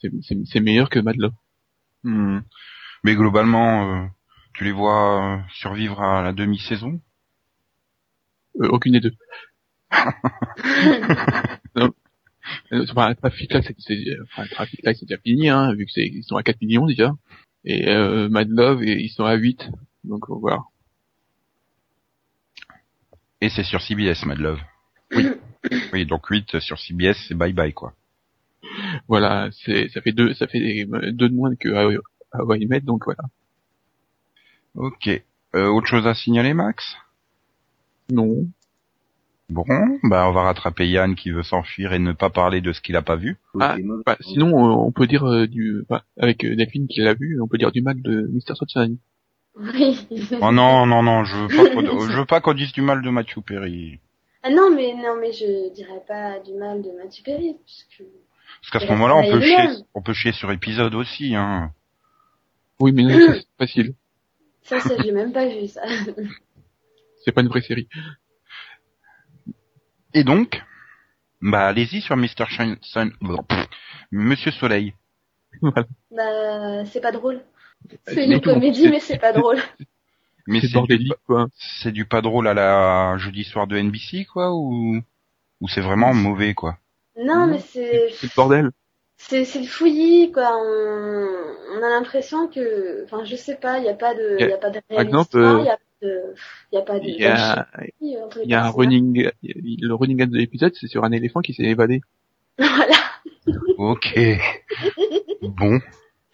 [0.00, 1.34] c'est meilleur que Mad Love.
[2.02, 2.40] Hmm.
[3.04, 4.06] Mais globalement, euh,
[4.54, 7.00] tu les vois survivre à la demi-saison?
[8.60, 9.12] Euh, aucune des deux.
[12.72, 15.92] Euh, Enfin, Traffic Light, c'est, c'est- enfin, Traffic Light, c'est déjà fini, hein, vu que
[15.92, 17.12] c'est, ils sont à 4 millions déjà.
[17.64, 19.68] Et euh, Mad Love, et ils sont à 8.
[20.04, 20.60] Donc euh, voilà.
[23.40, 24.60] Et c'est sur CBS, Mad Love.
[25.12, 25.26] Oui.
[25.92, 27.94] oui, donc 8 sur CBS, c'est bye bye quoi.
[29.08, 32.02] Voilà, c'est ça fait deux ça fait deux de moins que How-
[32.34, 33.22] How I Met, donc voilà.
[34.74, 35.08] Ok.
[35.56, 36.96] Euh, autre chose à signaler, Max?
[38.10, 38.46] Non.
[39.50, 39.64] Bon,
[40.04, 42.94] bah on va rattraper Yann qui veut s'enfuir et ne pas parler de ce qu'il
[42.94, 43.36] a pas vu.
[43.58, 43.76] Ah.
[44.06, 47.40] Bah, sinon, euh, on peut dire euh, du, bah, avec euh, Delphine qui l'a vu,
[47.40, 48.54] on peut dire du mal de Mr.
[48.54, 48.98] Sunshine.
[49.56, 50.06] Oui.
[50.40, 53.02] Oh non, non, non, je veux pas qu'on, je veux pas qu'on dise du mal
[53.02, 53.98] de Matthew Perry.
[54.44, 58.04] Ah non, mais non, mais je dirais pas du mal de Mathieu Perry, parce que
[58.62, 61.72] Parce qu'à ce moment-là, on peut chier, on peut chier sur épisode aussi, hein.
[62.78, 63.94] Oui, mais non, c'est facile.
[64.62, 65.82] ça, ça, j'ai même pas vu ça.
[67.24, 67.88] C'est pas une vraie série.
[70.14, 70.62] Et donc,
[71.42, 72.46] bah allez-y sur Mr.
[72.48, 73.12] Shine, Sun-
[73.48, 73.68] pff,
[74.10, 74.94] Monsieur Soleil.
[75.62, 75.86] voilà.
[76.10, 77.42] Bah, c'est pas drôle.
[78.06, 79.58] C'est C'est une comédie, mais c'est pas drôle.
[80.46, 81.46] Mais C'est du, bordélique, quoi.
[81.58, 85.00] c'est du pas drôle à la jeudi soir de NBC, quoi, ou,
[85.60, 86.78] ou c'est vraiment mauvais, quoi.
[87.16, 88.70] Non, mais c'est, C'est le bordel.
[89.16, 90.56] c'est, c'est le fouillis, quoi.
[90.58, 94.42] On, on a l'impression que, enfin, je sais pas, il y a pas de, Y
[94.44, 95.18] a- il y a pas de réalisme,
[96.02, 96.34] euh,
[96.72, 98.38] il y a pas de, il y a pas de, Il y a, d'alchimie entre
[98.38, 101.40] les il y a un running, le running gag de l'épisode, c'est sur un éléphant
[101.40, 102.00] qui s'est évadé.
[102.58, 102.96] Voilà.
[103.78, 104.18] Ok.
[105.42, 105.80] bon.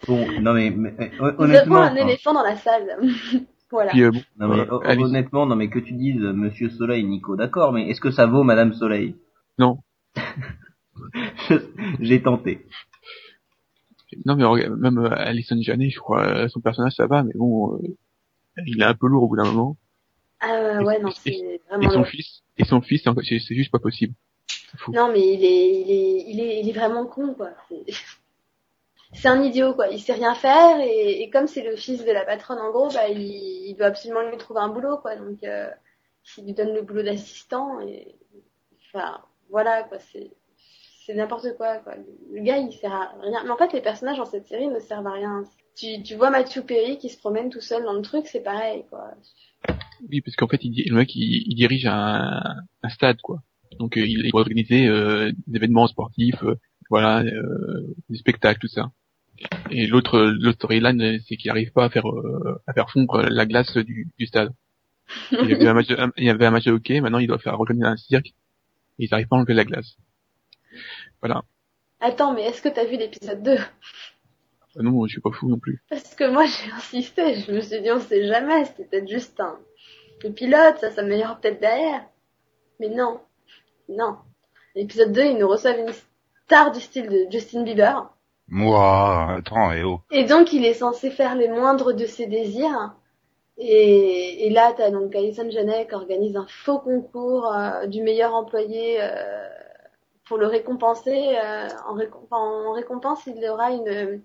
[0.07, 2.97] Bon, non mais, mais, Nous avons honnêtement, un éléphant dans la salle.
[3.71, 3.91] voilà.
[3.91, 7.35] Puis, euh, bon, non mais euh, honnêtement, non mais que tu dises Monsieur Soleil, Nico,
[7.35, 9.15] d'accord, mais est-ce que ça vaut Madame Soleil?
[9.57, 9.79] Non.
[11.99, 12.65] J'ai tenté.
[14.25, 17.97] Non, mais regarde, même Alison Janet, je crois, son personnage ça va, mais bon, euh,
[18.65, 19.77] il est un peu lourd au bout d'un moment.
[20.39, 22.07] Ah ouais, non, Et- son lourd.
[22.07, 24.13] fils, et son fils, c'est juste pas possible.
[24.77, 24.91] Fou.
[24.91, 27.51] Non, mais il est, il est, il est, il est vraiment con, quoi.
[27.69, 27.85] C'est-
[29.13, 29.87] C'est un idiot, quoi.
[29.87, 32.89] Il sait rien faire et, et comme c'est le fils de la patronne, en gros,
[32.89, 35.15] bah, il, il doit absolument lui trouver un boulot, quoi.
[35.15, 35.69] Donc, euh,
[36.37, 38.15] il lui donne le boulot d'assistant et,
[38.93, 39.97] enfin, voilà, quoi.
[40.11, 40.29] C'est,
[41.05, 41.93] c'est n'importe quoi, quoi.
[42.33, 43.43] Le gars, il sert à rien.
[43.45, 45.43] Mais en fait, les personnages dans cette série ne servent à rien.
[45.77, 48.83] Tu, tu vois Matthew Perry qui se promène tout seul dans le truc, c'est pareil,
[48.89, 49.11] quoi.
[50.09, 52.41] Oui, parce qu'en fait, il, le mec, il, il dirige un,
[52.83, 53.41] un stade, quoi.
[53.79, 56.55] Donc, euh, il, il doit organiser euh, des événements sportifs, euh,
[56.89, 58.91] voilà, euh, des spectacles, tout ça.
[59.69, 63.45] Et l'autre, l'autre storyline, c'est qu'il arrive pas à faire, euh, à faire fondre la
[63.45, 64.51] glace du, du stade.
[65.31, 67.19] Il y avait un match, de, un- il y avait un match de hockey, maintenant
[67.19, 68.27] il doit faire organiser un cirque,
[68.99, 69.95] et ils arrivent pas à enlever la glace.
[71.21, 71.43] Voilà.
[71.99, 73.57] Attends, mais est-ce que t'as vu l'épisode 2
[74.77, 75.81] Ah Non, je suis pas fou non plus.
[75.89, 79.39] Parce que moi j'ai insisté, je me suis dit on sait jamais, c'était peut-être juste
[79.39, 79.57] un
[80.23, 82.03] le pilote, ça s'améliore peut-être derrière.
[82.79, 83.19] Mais non,
[83.89, 84.17] non.
[84.75, 85.93] L'épisode 2, ils nous reçoivent une
[86.45, 88.09] star du style de Justin Bieber.
[88.47, 90.01] Moi, attends, et oh.
[90.11, 92.95] Et donc il est censé faire les moindres de ses désirs.
[93.57, 98.35] Et, et là, t'as donc Alison Janet qui organise un faux concours euh, du meilleur
[98.35, 99.47] employé euh,
[100.27, 101.35] pour le récompenser.
[101.43, 104.21] euh, en récompense, il aura une,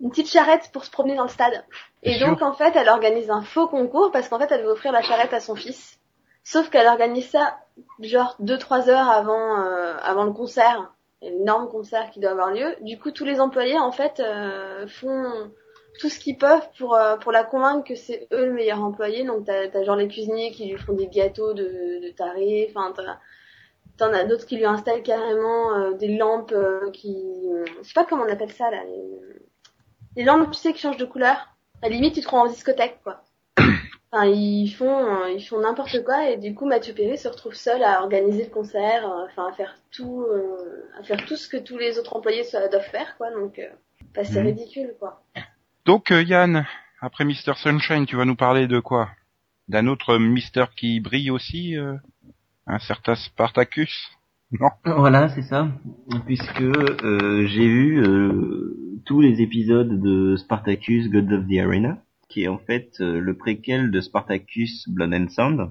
[0.00, 1.64] une petite charrette pour se promener dans le stade.
[2.02, 4.92] Et donc en fait, elle organise un faux concours parce qu'en fait, elle veut offrir
[4.92, 5.98] la charrette à son fils.
[6.44, 7.58] Sauf qu'elle organise ça
[8.00, 12.76] genre 2-3 heures avant euh, avant le concert, l'énorme concert qui doit avoir lieu.
[12.82, 15.50] Du coup, tous les employés en fait euh, font
[15.98, 19.24] tout ce qu'ils peuvent pour euh, pour la convaincre que c'est eux le meilleur employé.
[19.24, 21.64] Donc t'as as genre les cuisiniers qui lui font des gâteaux de,
[22.02, 22.92] de taré, enfin
[23.98, 27.48] T'en as d'autres qui lui installent carrément euh, des lampes euh, qui...
[27.78, 28.84] Je sais pas comment on appelle ça là.
[28.84, 29.20] Les,
[30.16, 31.36] les lampes, tu sais, qui changent de couleur.
[31.82, 33.22] À la limite, tu te crois en discothèque, quoi.
[34.12, 37.54] Enfin, ils font, euh, ils font n'importe quoi et du coup, Mathieu Perry se retrouve
[37.54, 41.48] seul à organiser le concert, euh, enfin à faire tout, euh, à faire tout ce
[41.48, 43.30] que tous les autres employés doivent faire, quoi.
[43.32, 43.68] Donc, euh,
[44.14, 44.46] bah, c'est Mhm.
[44.46, 45.22] ridicule, quoi.
[45.84, 46.66] Donc euh, Yann,
[47.00, 49.10] après Mr Sunshine, tu vas nous parler de quoi?
[49.68, 51.74] D'un autre Mister qui brille aussi
[52.66, 54.10] Un certain Spartacus?
[54.84, 55.68] Voilà, c'est ça.
[56.24, 62.44] Puisque euh, j'ai vu euh, tous les épisodes de Spartacus God of the Arena, qui
[62.44, 65.70] est en fait euh, le préquel de Spartacus Blood and Sound.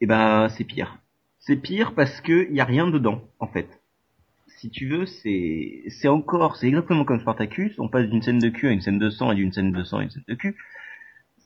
[0.00, 0.98] Et ben, c'est pire.
[1.38, 3.68] C'est pire parce que y a rien dedans, en fait.
[4.48, 7.78] Si tu veux, c'est c'est encore, c'est exactement comme Spartacus.
[7.78, 9.84] On passe d'une scène de cul à une scène de sang et d'une scène de
[9.84, 10.56] sang à une scène de cul.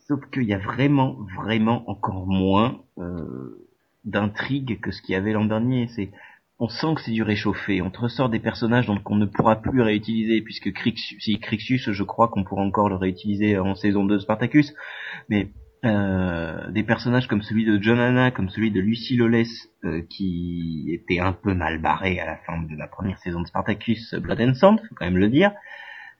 [0.08, 2.80] Sauf qu'il y a vraiment, vraiment encore moins
[4.04, 5.88] d'intrigue que ce qu'il y avait l'an dernier.
[5.88, 6.10] C'est
[6.62, 7.82] on sent que c'est du réchauffé.
[7.82, 11.90] On te ressort des personnages donc qu'on ne pourra plus réutiliser puisque Crixus, si Crixus,
[11.90, 14.72] je crois qu'on pourra encore le réutiliser en saison 2 de Spartacus.
[15.28, 15.50] Mais
[15.84, 19.42] euh, des personnages comme celui de John Hanna, comme celui de Lucie Loles,
[19.82, 23.48] euh, qui était un peu mal barré à la fin de la première saison de
[23.48, 25.50] Spartacus Blood and Sand, faut quand même le dire.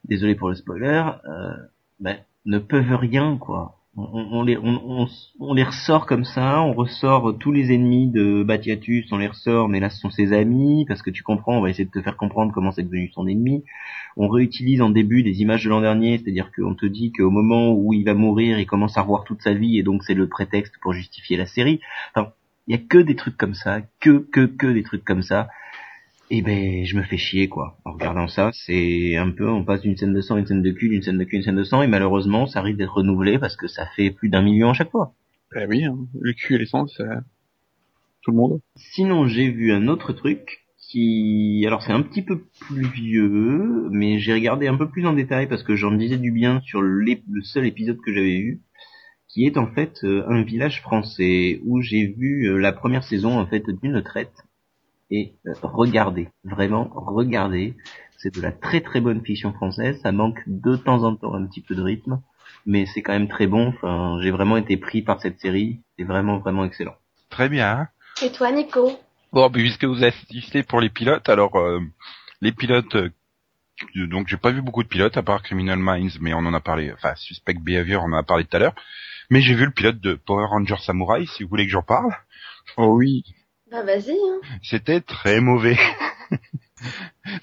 [0.06, 1.04] Désolé pour le spoiler.
[1.24, 1.54] Euh,
[2.00, 3.78] ben, ne peuvent rien quoi.
[3.94, 5.06] On, les, on-
[5.38, 9.68] on les ressort comme ça, on ressort tous les ennemis de Batiatus, on les ressort,
[9.68, 12.00] mais là ce sont ses amis, parce que tu comprends, on va essayer de te
[12.00, 13.64] faire comprendre comment c'est devenu son ennemi.
[14.16, 17.74] On réutilise en début des images de l'an dernier, c'est-à-dire qu'on te dit qu'au moment
[17.74, 20.26] où il va mourir, il commence à revoir toute sa vie, et donc c'est le
[20.26, 21.80] prétexte pour justifier la série.
[22.14, 22.32] Enfin,
[22.68, 25.48] il y a que des trucs comme ça, que, que, que des trucs comme ça.
[26.34, 27.76] Et ben, je me fais chier, quoi.
[27.84, 30.62] En regardant ça, c'est un peu, on passe d'une scène de sang à une scène
[30.62, 32.78] de cul, d'une scène de cul à une scène de sang, et malheureusement, ça risque
[32.78, 35.12] d'être renouvelé parce que ça fait plus d'un million à chaque fois.
[35.54, 37.20] Eh oui, hein, le cul et l'essence, ça...
[38.22, 38.60] tout le monde.
[38.76, 44.18] Sinon, j'ai vu un autre truc qui, alors c'est un petit peu plus vieux, mais
[44.18, 47.20] j'ai regardé un peu plus en détail parce que j'en disais du bien sur le
[47.42, 48.62] seul épisode que j'avais vu,
[49.28, 53.38] qui est en fait euh, un village français où j'ai vu euh, la première saison
[53.38, 54.32] en fait d'une traite
[55.12, 57.76] et euh, regardez, vraiment regardez,
[58.16, 61.46] c'est de la très très bonne fiction française, ça manque de temps en temps un
[61.46, 62.20] petit peu de rythme,
[62.64, 66.04] mais c'est quand même très bon, enfin, j'ai vraiment été pris par cette série, c'est
[66.04, 66.96] vraiment vraiment excellent.
[67.28, 67.88] Très bien.
[68.22, 68.90] Et toi, Nico?
[69.32, 71.80] Bon, puis, puisque vous assistez pour les pilotes, alors euh,
[72.40, 73.10] les pilotes, euh,
[74.08, 76.60] donc j'ai pas vu beaucoup de pilotes à part Criminal Minds, mais on en a
[76.60, 78.74] parlé, enfin Suspect Behavior, on en a parlé tout à l'heure.
[79.28, 82.14] Mais j'ai vu le pilote de Power Ranger Samurai, si vous voulez que j'en parle.
[82.76, 83.24] Oh oui.
[83.72, 84.40] Bah vas-y, hein.
[84.62, 85.78] C'était très mauvais.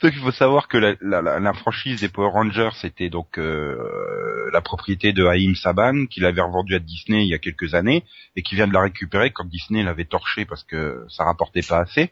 [0.04, 3.40] donc il faut savoir que la, la, la, la franchise des Power Rangers c'était donc
[3.40, 7.74] euh, la propriété de Haïm Saban, qu'il avait revendu à Disney il y a quelques
[7.74, 8.04] années
[8.36, 11.80] et qui vient de la récupérer quand Disney l'avait torché parce que ça rapportait pas
[11.80, 12.12] assez.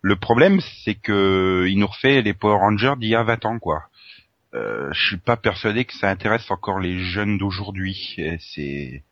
[0.00, 3.58] Le problème c'est que il nous refait les Power Rangers d'il y a 20 ans
[3.58, 3.82] quoi.
[4.54, 8.16] Euh, je suis pas persuadé que ça intéresse encore les jeunes d'aujourd'hui.
[8.54, 9.04] C'est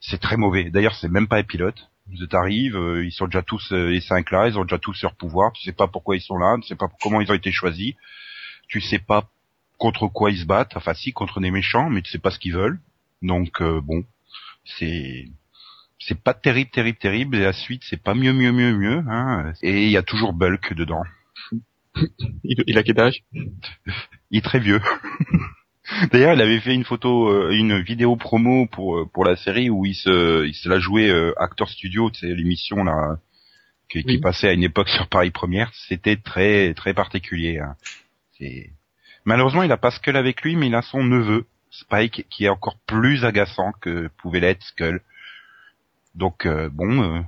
[0.00, 0.70] c'est très mauvais.
[0.70, 1.88] D'ailleurs, c'est même pas les pilotes.
[2.10, 5.00] Ils arrivent, euh, ils sont déjà tous euh, les cinq là, ils ont déjà tous
[5.02, 5.52] leur pouvoir.
[5.52, 7.94] Tu sais pas pourquoi ils sont là, tu sais pas comment ils ont été choisis.
[8.68, 9.30] Tu sais pas
[9.78, 10.76] contre quoi ils se battent.
[10.76, 12.78] Enfin, si contre des méchants, mais tu sais pas ce qu'ils veulent.
[13.22, 14.04] Donc euh, bon,
[14.64, 15.30] c'est
[15.98, 17.36] c'est pas terrible, terrible, terrible.
[17.36, 19.02] Et la suite, c'est pas mieux, mieux, mieux, mieux.
[19.08, 19.54] Hein.
[19.62, 21.04] Et il y a toujours Bulk dedans.
[22.42, 23.22] Il, il a quel âge?
[24.30, 24.82] Il est très vieux.
[26.12, 29.68] D'ailleurs, il avait fait une photo, euh, une vidéo promo pour euh, pour la série
[29.68, 33.18] où il se il se l'a joué euh, Actor Studio, c'est l'émission là
[33.90, 35.70] qui, passait à une époque sur Paris Première.
[35.88, 37.58] C'était très très particulier.
[37.58, 37.76] hein.
[38.38, 38.70] C'est
[39.24, 42.48] malheureusement il a pas Skull avec lui, mais il a son neveu Spike qui est
[42.48, 45.02] encore plus agaçant que pouvait l'être Skull.
[46.14, 47.20] Donc euh, bon, euh,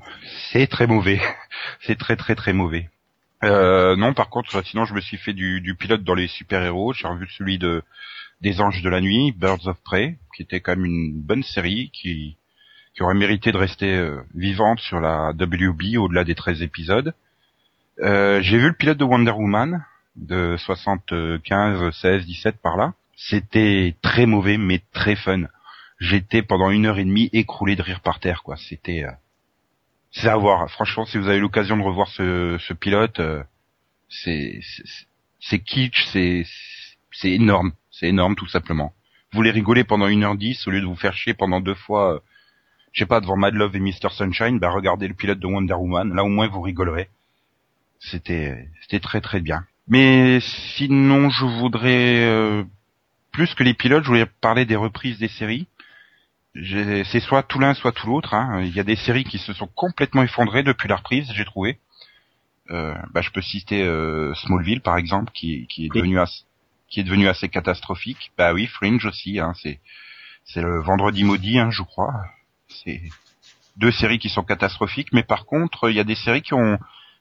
[0.53, 1.21] c'est très mauvais.
[1.81, 2.89] c'est très très très mauvais.
[3.45, 6.93] Euh, non, par contre, sinon je me suis fait du, du pilote dans les super-héros.
[6.93, 7.83] J'ai revu celui de
[8.41, 11.91] des Anges de la Nuit, Birds of Prey, qui était quand même une bonne série,
[11.93, 12.37] qui,
[12.95, 17.15] qui aurait mérité de rester euh, vivante sur la WB au-delà des 13 épisodes.
[18.01, 19.85] Euh, J'ai vu le pilote de Wonder Woman,
[20.17, 22.95] de 75, 16, 17 par là.
[23.17, 25.45] C'était très mauvais, mais très fun.
[25.99, 28.57] J'étais pendant une heure et demie écroulé de rire par terre, quoi.
[28.57, 29.05] C'était...
[29.05, 29.11] euh,
[30.13, 30.71] c'est à voir.
[30.71, 33.43] Franchement, si vous avez l'occasion de revoir ce, ce pilote, euh,
[34.09, 35.07] c'est c'est-
[35.41, 36.45] c'est kitsch, c'est
[37.13, 37.73] c'est énorme.
[37.99, 38.93] C'est énorme tout simplement.
[39.33, 42.19] Vous voulez rigoler pendant 1h10 au lieu de vous faire chier pendant deux fois, euh,
[42.93, 44.11] je sais pas, devant Mad Love et Mr.
[44.11, 47.09] Sunshine, bah regardez le pilote de Wonder Woman, là au moins vous rigolerez.
[47.99, 49.65] C'était c'était très très bien.
[49.89, 50.41] Mais
[50.77, 52.65] sinon je voudrais euh,
[53.33, 55.67] plus que les pilotes, je voulais parler des reprises des séries.
[56.55, 58.33] C'est soit tout l'un, soit tout l'autre.
[58.33, 58.63] hein.
[58.63, 61.79] Il y a des séries qui se sont complètement effondrées depuis la reprise, j'ai trouvé.
[62.71, 66.45] Euh, bah, je peux citer euh, Smallville par exemple, qui, qui est devenu assez,
[66.89, 68.33] qui est devenu assez catastrophique.
[68.37, 69.39] Bah oui, Fringe aussi.
[69.41, 69.81] Hein, c'est
[70.45, 72.13] c'est le Vendredi maudit, hein, je crois.
[72.69, 73.03] C'est
[73.77, 76.79] deux séries qui sont catastrophiques, mais par contre, il y a des séries qui ont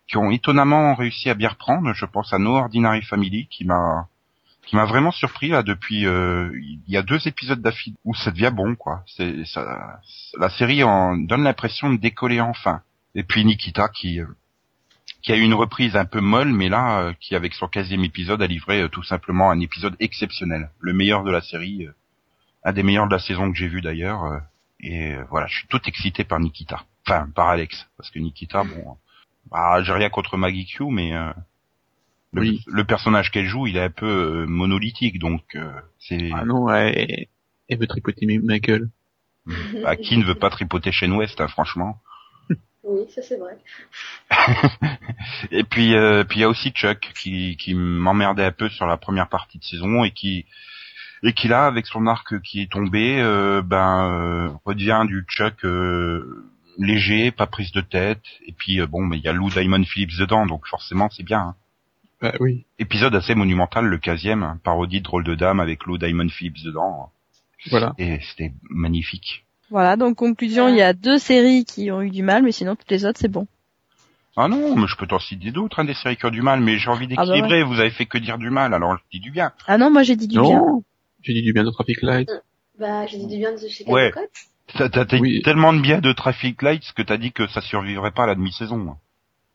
[0.08, 1.94] qui ont étonnamment réussi à bien reprendre.
[1.94, 4.08] Je pense à No Ordinary Family, qui m'a
[4.66, 8.32] qui m'a vraiment surpris là depuis euh, il y a deux épisodes d'affilée où ça
[8.32, 9.04] devient bon quoi.
[9.08, 10.00] C'est ça
[10.38, 12.82] la série en donne l'impression de décoller enfin.
[13.14, 14.28] Et puis Nikita qui euh,
[15.26, 17.92] qui a eu une reprise un peu molle, mais là euh, qui avec son 15
[17.94, 21.92] épisode a livré euh, tout simplement un épisode exceptionnel, le meilleur de la série, euh,
[22.64, 24.24] un des meilleurs de la saison que j'ai vu d'ailleurs.
[24.24, 24.38] euh,
[24.82, 28.64] et euh, voilà, je suis tout excité par Nikita, enfin par Alex, parce que Nikita,
[28.66, 28.98] bon,
[29.50, 31.32] bah, j'ai rien contre Maggie Q, mais euh,
[32.34, 32.64] le, Oui.
[32.68, 36.70] le personnage qu'elle joue, il est un peu euh, monolithique, donc euh, c'est Ah non,
[36.70, 37.26] elle,
[37.68, 38.90] elle veut tripoter ma gueule.
[39.82, 42.00] bah, qui ne veut pas tripoter Shane West, hein, franchement.
[42.88, 43.58] Oui, ça c'est vrai.
[45.52, 48.86] Et puis, euh, puis il y a aussi Chuck qui, qui m'emmerdait un peu sur
[48.86, 50.46] la première partie de saison et qui
[51.24, 55.66] et qui là, avec son arc qui est tombé, euh, ben euh, redevient du Chuck
[55.66, 56.46] euh,
[56.78, 58.22] léger, pas prise de tête.
[58.46, 61.24] Et puis euh, bon, mais il y a Lou Diamond Phillips dedans, donc forcément c'est
[61.24, 61.40] bien.
[61.40, 61.56] hein.
[62.22, 65.98] Bah oui, Épisode assez monumental, le 15e, hein, parodie de drôle de dame avec Lou
[65.98, 67.12] Diamond Phillips dedans.
[67.72, 67.94] voilà.
[67.98, 69.45] Et c'était magnifique.
[69.70, 72.76] Voilà, donc conclusion, il y a deux séries qui ont eu du mal, mais sinon
[72.76, 73.48] toutes les autres c'est bon.
[74.38, 76.60] Ah non, mais je peux t'en citer d'autres, hein, des séries qui ont du mal,
[76.60, 77.64] mais j'ai envie Ah bah d'équilibrer.
[77.64, 79.54] Vous avez fait que dire du mal, alors je dis du bien.
[79.66, 80.60] Ah non, moi j'ai dit du bien.
[80.60, 80.84] Non,
[81.22, 82.30] j'ai dit du bien de Traffic Light.
[82.78, 84.12] Bah, j'ai dit du bien de Chicago Ouais.
[84.78, 85.42] T'as Oui.
[85.44, 88.36] tellement de bien de Traffic Lights que t'as dit que ça survivrait pas à la
[88.36, 88.98] demi-saison.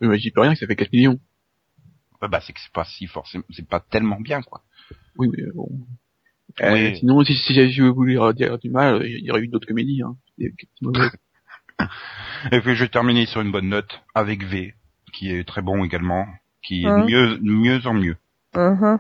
[0.00, 1.18] Oui, mais j'y peux rien, que ça fait 4 millions.
[2.22, 4.62] Ouais, bah c'est que c'est pas si forcément, c'est pas tellement bien quoi.
[5.16, 5.68] Oui, mais bon.
[6.62, 6.96] Euh, Oui.
[6.98, 10.02] Sinon, si, si j'avais voulu dire du mal, il y aurait eu d'autres comédies.
[10.02, 10.16] Hein.
[12.52, 14.74] Et puis je vais terminer sur une bonne note avec V,
[15.12, 16.26] qui est très bon également,
[16.62, 17.00] qui est Hein.
[17.00, 18.16] de mieux, de mieux en mieux.
[18.54, 18.98] Uh-huh.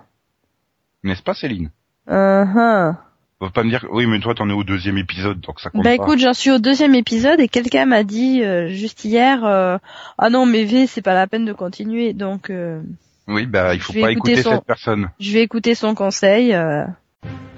[1.02, 1.70] N'est-ce pas Céline?
[2.08, 2.94] Uh-huh.
[3.38, 5.82] Faut pas me dire, oui mais toi t'en es au deuxième épisode donc ça compte
[5.82, 6.02] Bah pas.
[6.04, 9.78] écoute, j'en suis au deuxième épisode et quelqu'un m'a dit euh, juste hier, euh,
[10.18, 12.82] ah non mais V c'est pas la peine de continuer, donc euh,
[13.28, 15.08] Oui bah il faut pas écouter écouter son- cette personne.
[15.18, 16.52] je vais écouter son conseil.
[17.26, 17.49] Euh.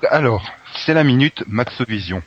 [0.00, 2.22] Donc alors, c'est la minute Maxovision.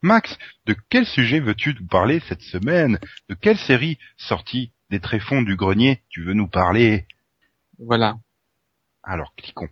[0.00, 3.00] Max, de quel sujet veux-tu nous parler cette semaine?
[3.28, 7.06] De quelle série sortie des tréfonds du grenier tu veux nous parler?
[7.80, 8.14] Voilà.
[9.02, 9.68] Alors, cliquons.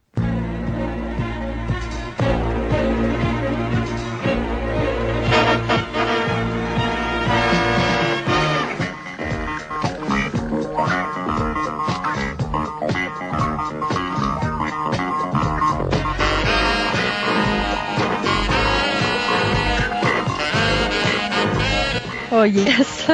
[22.48, 23.06] Oh yes.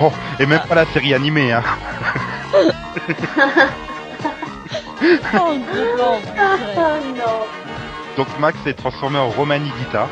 [0.00, 1.64] Oh, et même pas la série animée, hein.
[5.34, 6.20] oh non.
[6.38, 7.46] Ah non.
[8.16, 10.08] Donc Max est transformé en Romani Guitar.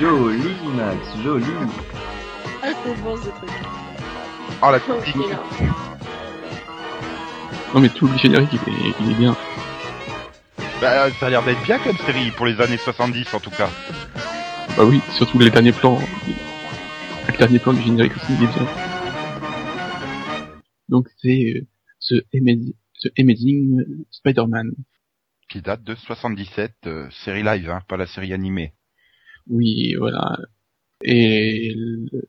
[0.00, 1.44] Joli, Max, joli.
[2.62, 3.50] Ah c'est bon ce truc.
[4.62, 5.16] Oh la Oh, petite.
[7.74, 9.36] Non, mais tout le générique, il est, il est bien.
[10.80, 13.68] Bah, ça a l'air d'être bien comme série pour les années 70 en tout cas.
[14.76, 15.98] Bah oui, surtout les derniers plans.
[17.28, 18.66] Le dernier plan du générique aussi, il est bien.
[20.88, 21.66] Donc c'est euh,
[21.98, 24.72] ce, Amaz- ce Amazing Spider-Man.
[25.48, 28.72] qui date de 77, euh, série live, hein, pas la série animée.
[29.46, 30.38] Oui, voilà.
[31.02, 32.28] Et le...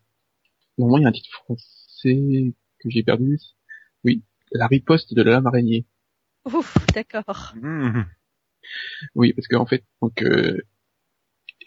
[0.78, 3.40] normalement, il y a un titre français que j'ai perdu.
[4.04, 5.86] Oui, la riposte de la lame araignée.
[6.46, 7.54] Ouf, d'accord.
[7.62, 8.02] Mmh.
[9.16, 10.58] Oui, parce qu'en fait, donc euh,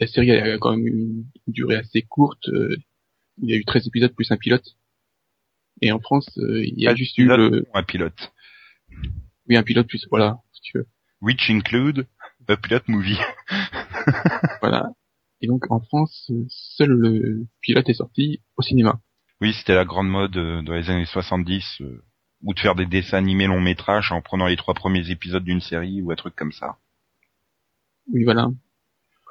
[0.01, 2.49] la série a quand même une durée assez courte.
[2.49, 2.77] euh,
[3.43, 4.77] il y a eu 13 épisodes plus un pilote.
[5.83, 8.33] Et en France, euh, il y a juste eu pilote, le, Un pilote.
[9.49, 10.87] oui, un pilote plus, voilà, si tu veux.
[11.21, 12.07] Which include
[12.49, 13.19] a pilot movie.
[14.61, 14.89] Voilà.
[15.41, 19.01] Et donc, en France, seul le pilote est sorti au cinéma.
[19.41, 22.03] Oui, c'était la grande mode euh, dans les années 70, euh,
[22.43, 25.61] ou de faire des dessins animés long métrage en prenant les trois premiers épisodes d'une
[25.61, 26.79] série ou un truc comme ça.
[28.13, 28.49] Oui, voilà.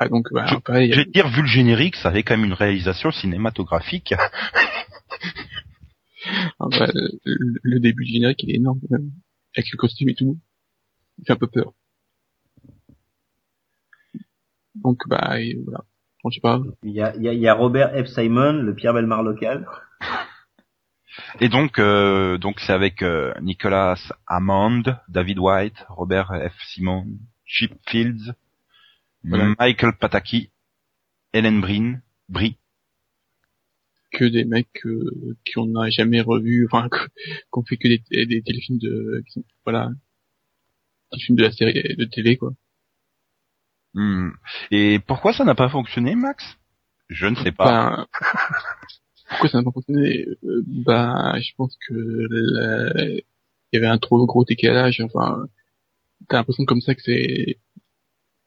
[0.01, 2.35] Ouais, donc, voilà, Je- pareil, Je vais te dire, vu le générique, ça avait quand
[2.35, 4.13] même une réalisation cinématographique.
[6.59, 7.19] Ah bah, le,
[7.61, 9.11] le début du générique il est énorme quand même.
[9.55, 10.39] Avec le costume et tout.
[11.19, 11.73] Il fait un peu peur.
[14.73, 15.83] Donc bah et voilà.
[16.23, 16.59] Bon, je sais pas.
[16.83, 18.07] Il y a, il y, a, il y a Robert F.
[18.07, 19.67] Simon, le Pierre Belmar local.
[21.39, 23.95] Et donc, euh, donc c'est avec euh, Nicolas
[24.27, 26.53] Hammond, David White, Robert F.
[26.73, 27.05] Simon,
[27.45, 28.33] Chip Fields,
[29.29, 29.53] Voilà.
[29.59, 30.51] Michael Pataki,
[31.33, 31.99] Helen Brin,
[32.29, 32.57] Brie.
[34.11, 36.87] Que des mecs euh, qui on n'a jamais revu, enfin
[37.49, 39.23] qu'on fait que des, des téléfilms de
[39.65, 39.89] voilà
[41.11, 42.53] des films de la série de télé quoi.
[43.93, 44.29] Hmm.
[44.71, 46.43] Et pourquoi ça n'a pas fonctionné, Max?
[47.09, 48.05] Je ne sais pas.
[48.05, 48.07] Ben,
[49.29, 50.25] pourquoi ça n'a pas fonctionné?
[50.43, 53.23] Euh, Bah je pense que la- il
[53.73, 55.01] y avait un trop gros décalage.
[55.01, 55.45] Enfin
[56.29, 57.57] t'as l'impression comme ça que c'est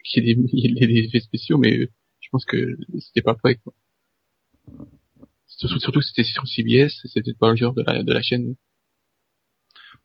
[0.08, 1.88] qu'il y a des, il y a des effets spéciaux, mais
[2.20, 3.56] je pense que c'était pas prêt.
[3.56, 3.72] Quoi.
[5.46, 8.54] Surtout, surtout que c'était sur CBS, c'était pas le genre de la, de la chaîne.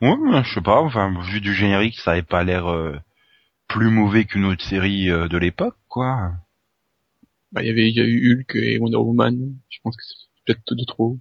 [0.02, 0.82] Ouais, je sais pas.
[0.82, 2.98] Enfin, vu du générique, ça avait pas l'air euh,
[3.68, 6.34] plus mauvais qu'une autre série euh, de l'époque, quoi.
[7.52, 9.56] Bah, il y avait, il y a eu Hulk et Wonder Woman.
[9.70, 11.20] Je pense que c'est peut-être de trop.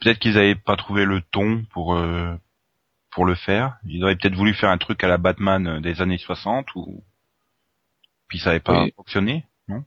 [0.00, 2.34] Peut-être qu'ils avaient pas trouvé le ton pour euh,
[3.10, 3.78] pour le faire.
[3.86, 7.02] Ils auraient peut-être voulu faire un truc à la Batman euh, des années 60 ou
[8.28, 8.92] puis ça avait pas Oui.
[8.96, 9.84] fonctionné, non?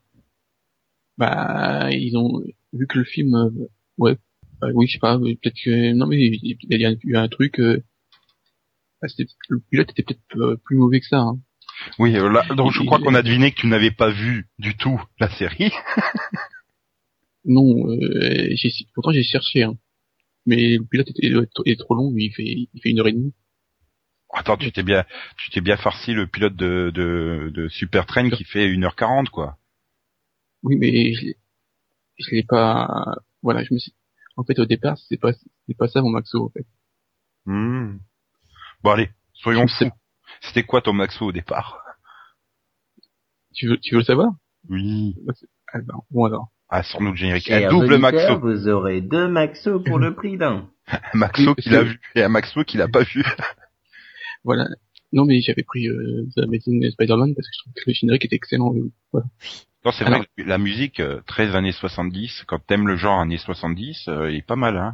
[1.17, 2.41] Bah, ils ont
[2.73, 3.49] vu que le film, euh,
[3.97, 4.17] ouais,
[4.61, 7.59] bah, oui, je sais pas, peut-être que non mais il y a eu un truc.
[7.59, 7.83] Euh,
[9.01, 9.07] bah,
[9.49, 11.19] le pilote était peut-être euh, plus mauvais que ça.
[11.19, 11.39] Hein.
[11.97, 15.01] Oui, là, donc je crois qu'on a deviné que tu n'avais pas vu du tout
[15.19, 15.71] la série.
[17.45, 18.53] Non, euh,
[18.93, 19.63] pourtant j'ai cherché.
[19.63, 19.77] Hein.
[20.45, 21.31] Mais le pilote était,
[21.65, 23.33] est trop long, il fait, il fait une heure et demie.
[24.33, 25.05] Attends, tu t'es bien,
[25.37, 29.57] tu t'es bien farci le pilote de, de, de Super Train qui fait 1h40, quoi.
[30.63, 31.37] Oui, mais je, l'ai-
[32.19, 32.87] je l'ai pas.
[33.41, 33.93] Voilà, je me suis.
[34.37, 35.31] En fait, au départ, c'est pas,
[35.67, 36.45] c'est pas ça mon maxo.
[36.45, 36.65] En fait.
[37.45, 37.97] Hmm.
[38.83, 39.91] Bon allez, soyons fous.
[40.41, 41.81] C'était quoi ton maxo au départ?
[43.53, 44.31] Tu veux, tu veux le savoir?
[44.69, 45.15] Oui.
[45.73, 46.49] ah, ben, Bon alors.
[46.69, 47.49] Ah, sors-nous le générique.
[47.49, 48.39] Un double maxo.
[48.39, 50.69] Vous aurez deux maxos pour le prix d'un.
[50.87, 53.23] Un maxo Oui, qu'il a vu et un maxo qu'il a pas vu.
[54.43, 54.67] Voilà.
[55.11, 58.25] Non, mais j'avais pris euh, The Amazing Spider-Man parce que je trouve que le générique
[58.25, 58.73] était excellent.
[59.11, 59.27] Voilà.
[59.85, 63.37] Non, c'est vrai que la musique, euh, 13 années 70, quand t'aimes le genre années
[63.37, 64.93] 70, euh, il est pas mal, hein.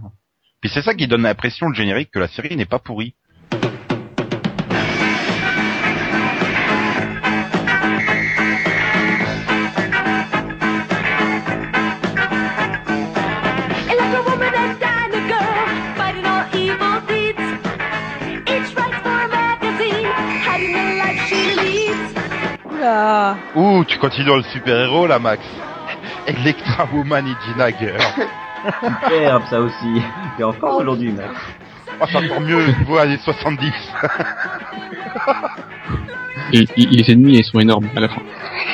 [0.61, 3.15] Puis c'est ça qui donne l'impression, le générique, que la série n'est pas pourrie.
[23.55, 25.43] Ouh, tu continues dans le super-héros, là, Max.
[26.27, 27.99] Electra Woman et Dina Girl.
[29.03, 30.01] Superbe ça aussi.
[30.39, 31.29] Et encore aujourd'hui, Max.
[32.01, 33.71] Oh, c'est encore mieux, niveau années 70.
[36.51, 38.21] Et, et- et les ennemis, ils sont énormes à la fin.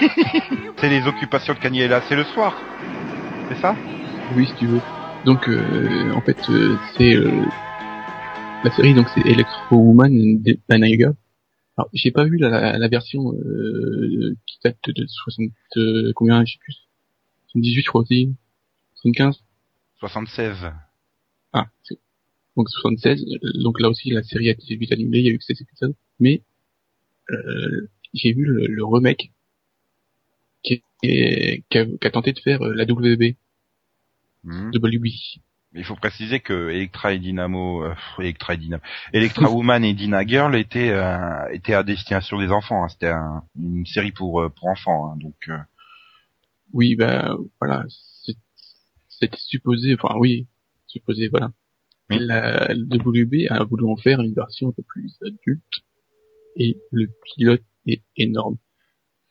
[0.78, 2.54] c'est les occupations de Kanye là, c'est le soir.
[3.49, 3.76] C'est ça?
[4.36, 4.82] Oui, si tu veux.
[5.26, 7.32] Donc, euh, en fait, euh, c'est euh,
[8.64, 10.12] la série, donc c'est Electro Woman
[10.70, 11.12] d'Anaga.
[11.82, 16.53] Alors, j'ai pas vu la, la, version euh, qui date de 60 euh, combien, je
[16.53, 16.75] sais plus.
[17.53, 18.36] 78, je crois aussi.
[18.97, 19.41] 75.
[19.99, 20.71] 76.
[21.53, 21.97] Ah, c'est-
[22.55, 23.25] donc 76.
[23.25, 25.43] euh, Donc là aussi, la série a été vite animée, il y a eu que
[25.43, 25.95] 16 épisodes.
[26.19, 26.43] Mais
[27.32, 29.32] euh, j'ai vu le, le remake
[30.61, 33.36] qui, est- qui, a, qui a tenté de faire euh, la WB,
[34.43, 34.69] Hmm.
[34.71, 35.07] WB.
[35.74, 39.93] Mais il faut préciser que Electra et Dynamo, euh, Electra et Dynamo, Electra Woman et
[39.93, 42.84] Dina Girl étaient euh, étaient à destination des enfants.
[42.84, 42.89] hein.
[42.89, 45.17] C'était un- une série pour euh, pour enfants, hein.
[45.17, 45.36] donc.
[45.49, 45.57] euh,
[46.74, 47.86] Oui, bah voilà,
[48.24, 48.38] c'est-
[49.09, 50.47] c'était supposé, enfin oui,
[50.88, 51.51] supposé, voilà.
[52.09, 52.17] Oui.
[52.19, 55.84] La, WB a voulu en faire une version un peu plus adulte,
[56.57, 58.57] et le pilote est énorme.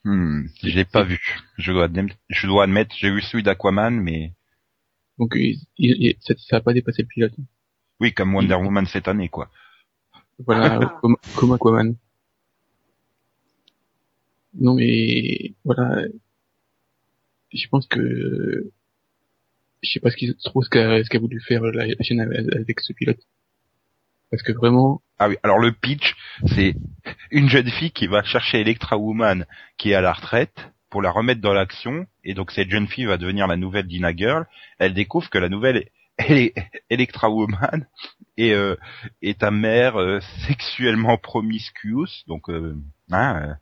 [0.05, 1.21] Hmm, je l'ai pas vu.
[1.59, 4.33] Je dois admettre, je dois admettre, j'ai vu celui d'Aquaman, mais
[5.21, 7.35] Donc il, il- il- ça, ça a pas dépassé le pilote.
[8.01, 9.49] oui, comme Wonder Woman cette année, quoi.
[10.47, 10.99] Voilà, Ah.
[11.01, 11.95] comme, comme Aquaman.
[14.55, 16.03] Non mais voilà,
[17.53, 18.71] je pense que
[19.83, 22.21] je sais pas ce qu'ils trop ce qu'a ce qu'a voulu faire la, la chaîne
[22.21, 23.21] avec, avec ce pilote.
[24.31, 26.15] Parce que vraiment, Ah oui, alors le pitch,
[26.55, 26.75] c'est
[27.31, 29.45] une jeune fille qui va chercher Electra Woman
[29.77, 33.07] qui est à la retraite pour la remettre dans l'action, et donc cette jeune fille
[33.07, 34.47] va devenir la nouvelle Dina Girl.
[34.79, 36.55] Elle découvre que la nouvelle elle est
[36.91, 37.87] Electra Woman
[38.37, 38.77] et euh,
[39.23, 42.77] est ta mère euh, sexuellement promiscuous, donc euh,
[43.11, 43.57] hein,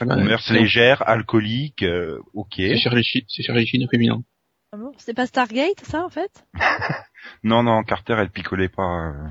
[0.00, 2.54] voilà, euh, mœurs légères, alcoolique, euh, ok.
[2.56, 4.22] c'est Charlie Sheen, féminin.
[4.72, 4.92] Ah bon?
[4.98, 6.44] C'est pas Stargate, ça, en fait?
[7.42, 9.08] Non, non, Carter, elle picolait pas.
[9.10, 9.28] euh.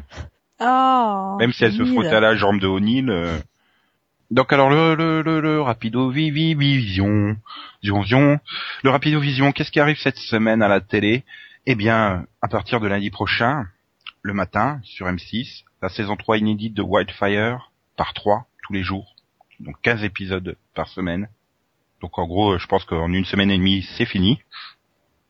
[0.59, 3.09] Ah Même si elle se frottait à la jambe de O'Neill.
[4.29, 7.35] Donc alors le le le, le rapido vi- vi- vision.
[7.81, 8.39] Vision
[8.83, 11.23] le rapido vision qu'est-ce qui arrive cette semaine à la télé?
[11.65, 13.65] Eh bien à partir de lundi prochain
[14.21, 19.15] le matin sur M6 la saison 3 inédite de Wildfire par 3 tous les jours.
[19.61, 21.29] Donc 15 épisodes par semaine.
[22.01, 24.39] Donc en gros je pense qu'en une semaine et demie c'est fini.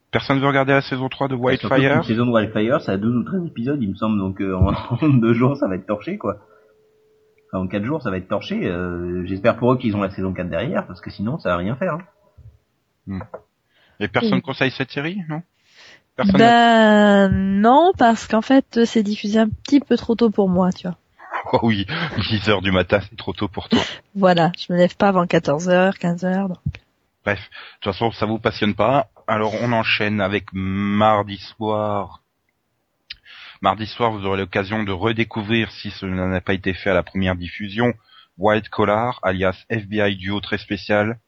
[0.10, 2.04] Personne veut regarder la saison 3 de Wildfire?
[2.06, 4.56] saison de Wildfire, ça a 12 ou 13 épisodes, il me semble, donc euh,
[5.02, 6.38] en deux jours, ça va être torché, quoi.
[7.52, 8.66] Enfin, en quatre jours, ça va être torché.
[8.66, 11.58] euh, J'espère pour eux qu'ils ont la saison 4 derrière, parce que sinon, ça va
[11.58, 11.98] rien faire.
[13.10, 13.20] hein.
[14.00, 14.42] et personne Oui.
[14.42, 15.42] conseille cette série non?
[16.16, 20.72] Personne Ben non, parce qu'en fait, c'est diffusé un petit peu trop tôt pour moi,
[20.72, 20.98] tu vois.
[21.54, 21.86] Oh oui,
[22.30, 23.80] 10 heures du matin, c'est trop tôt pour toi.
[24.16, 26.48] Voilà, je me lève pas avant 14h, 15h.
[26.50, 26.58] Donc.
[27.24, 29.08] Bref, de toute façon, ça vous passionne pas.
[29.28, 32.22] Alors, on enchaîne avec mardi soir.
[33.62, 37.04] Mardi soir, vous aurez l'occasion de redécouvrir, si cela n'a pas été fait à la
[37.04, 37.94] première diffusion,
[38.38, 41.20] White Collar, alias FBI Duo très spécial.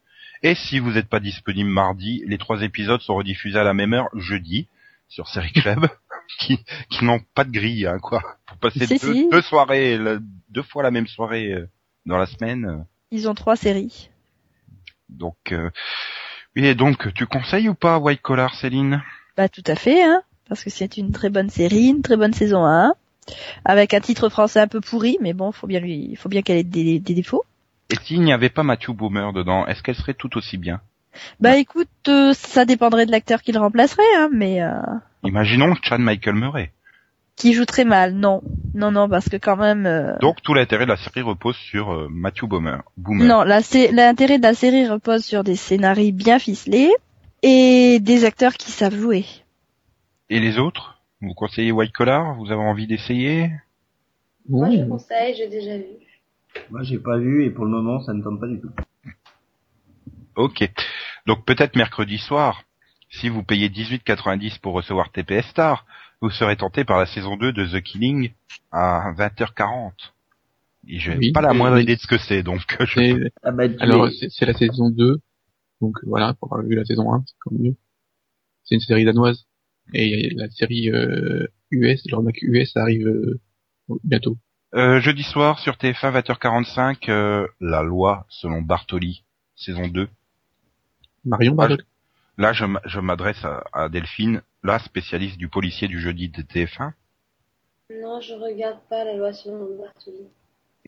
[0.44, 3.94] Et si vous n'êtes pas disponible mardi, les trois épisodes sont rediffusés à la même
[3.94, 4.68] heure jeudi
[5.08, 5.88] sur Série Club,
[6.40, 8.22] qui, qui n'ont pas de grille, hein, quoi.
[8.46, 9.30] Pour passer Si, deux, si.
[9.30, 9.98] deux soirées,
[10.50, 11.68] deux fois la même soirée euh,
[12.06, 12.66] dans la semaine.
[12.66, 12.78] euh,
[13.12, 14.12] Ils ont trois séries.
[15.10, 15.72] Donc, euh,
[16.56, 19.02] oui, et donc, tu conseilles ou pas White Collar, Céline?
[19.36, 22.34] Bah tout à fait, hein, parce que c'est une très bonne série, une très bonne
[22.34, 22.94] saison 1,
[23.66, 26.58] avec un titre français un peu pourri, mais bon, faut bien lui, faut bien qu'elle
[26.58, 27.44] ait des, des défauts.
[27.92, 30.82] Et s'il n'y avait pas Matthew Boomer dedans, est-ce qu'elle serait tout aussi bien?
[31.40, 34.74] Bah écoute, euh, ça dépendrait de l'acteur qui le remplacerait, hein, mais euh,
[35.24, 36.72] Imaginons Chad Michael Murray.
[37.36, 38.42] qui joue très mal, non,
[38.76, 41.92] non, non, parce que quand même, euh, Donc, tout l'intérêt de la série repose sur
[41.92, 42.84] euh, Matthew Boomer.
[42.98, 43.28] Boomer.
[43.28, 46.92] non, l'intérêt de la série repose sur des scénarios bien ficelés
[47.42, 49.26] et des acteurs qui savent jouer.
[50.30, 53.52] Et les autres Vous conseillez White Collar Vous avez envie d'essayer?
[54.48, 55.86] Moi, je conseille, j'ai déjà vu.
[56.70, 58.70] Moi, j'ai pas vu, et pour le moment, ça ne tente pas du tout.
[60.36, 60.70] Ok.
[61.26, 62.64] Donc, peut-être mercredi soir,
[63.10, 65.86] si vous payez 18,90 pour recevoir TPS Star,
[66.22, 68.32] vous serez tenté par la saison 2 de The Killing
[68.72, 69.92] à 20h40.
[70.88, 72.86] Et je n'ai Oui, pas la euh, moindre idée de ce que c'est, donc je
[72.94, 75.18] C'est- Ah bah, Alors es- c'est la saison 2,
[75.82, 77.76] donc euh, voilà, pour avoir vu la saison 1, c'est quand même mieux.
[78.64, 79.46] C'est une série danoise.
[79.94, 83.40] Et la série euh, US, leur Mac US arrive euh,
[84.04, 84.38] bientôt.
[84.76, 89.24] Euh, jeudi soir sur TF1 20h45, euh, La loi selon Bartoli,
[89.56, 90.08] saison 2.
[91.26, 91.84] Marion Ah, Bartoli.
[92.38, 96.94] Là, je m'adresse à, à Delphine, la spécialiste du policier du jeudi de TF1.
[98.02, 100.28] Non, je regarde pas la loi sur Bartoli.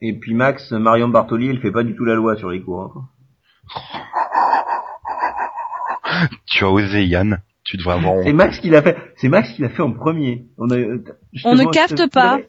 [0.02, 2.96] Et puis Max, Marion Bartoli, elle fait pas du tout la loi sur les cours.
[2.96, 3.10] hein.
[6.46, 7.42] Tu as osé, Yann.
[7.64, 8.34] Tu devrais avoir C'est.
[8.34, 8.98] Max qui l'a fait.
[9.18, 10.48] C'est Max qui l'a fait en premier.
[10.58, 11.04] On, a, euh,
[11.46, 12.40] On ne capte pas.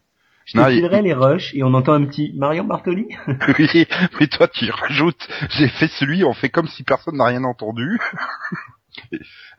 [0.44, 3.06] Je Non, te filerai les rushs et on entend un petit Marion Bartoli.
[3.58, 3.86] oui,
[4.18, 5.28] mais toi, tu rajoutes.
[5.50, 8.00] J'ai fait celui, on fait comme si personne n'a rien entendu.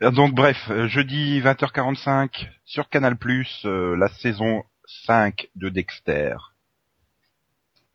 [0.00, 3.16] Donc, bref, euh, jeudi 20h45 sur Canal+,
[3.64, 4.62] euh, la saison
[5.06, 6.36] 5 de Dexter.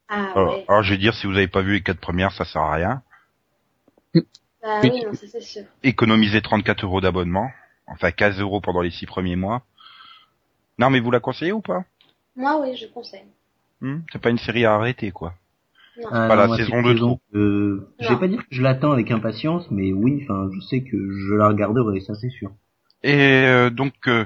[0.09, 0.65] Ah Alors, ouais.
[0.67, 2.73] alors, je vais dire, si vous avez pas vu les quatre premières, ça sert à
[2.73, 3.03] rien.
[4.63, 4.91] Ah Oui.
[5.05, 5.63] non, ça c'est sûr.
[5.83, 7.49] Économisez 34 euros d'abonnement.
[7.87, 9.63] Enfin, 15 euros pendant les six premiers mois.
[10.77, 11.83] Non, mais vous la conseillez ou pas?
[12.35, 13.23] Moi, oui, je conseille.
[13.81, 15.33] Hmm C'est pas une série à arrêter, quoi.
[15.97, 16.07] Non.
[16.11, 17.19] Ah, Pas la moi, saison c'est de une trop.
[17.35, 20.81] euh, je vais pas dire que je l'attends avec impatience, mais oui, enfin, je sais
[20.81, 22.51] que je la regarderai, ça c'est sûr.
[23.03, 24.25] Et euh, donc, euh,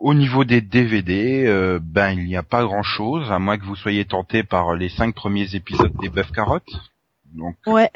[0.00, 3.76] au niveau des DVD, euh, ben il n'y a pas grand-chose, à moins que vous
[3.76, 6.64] soyez tenté par les cinq premiers épisodes des Bœufs Carottes.
[7.34, 7.90] Donc, Ouais.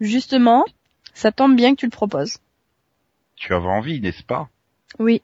[0.00, 0.64] Justement,
[1.14, 2.38] ça tombe bien que tu le proposes.
[3.36, 4.48] tu avais envie, n'est-ce pas?
[4.98, 5.22] Oui.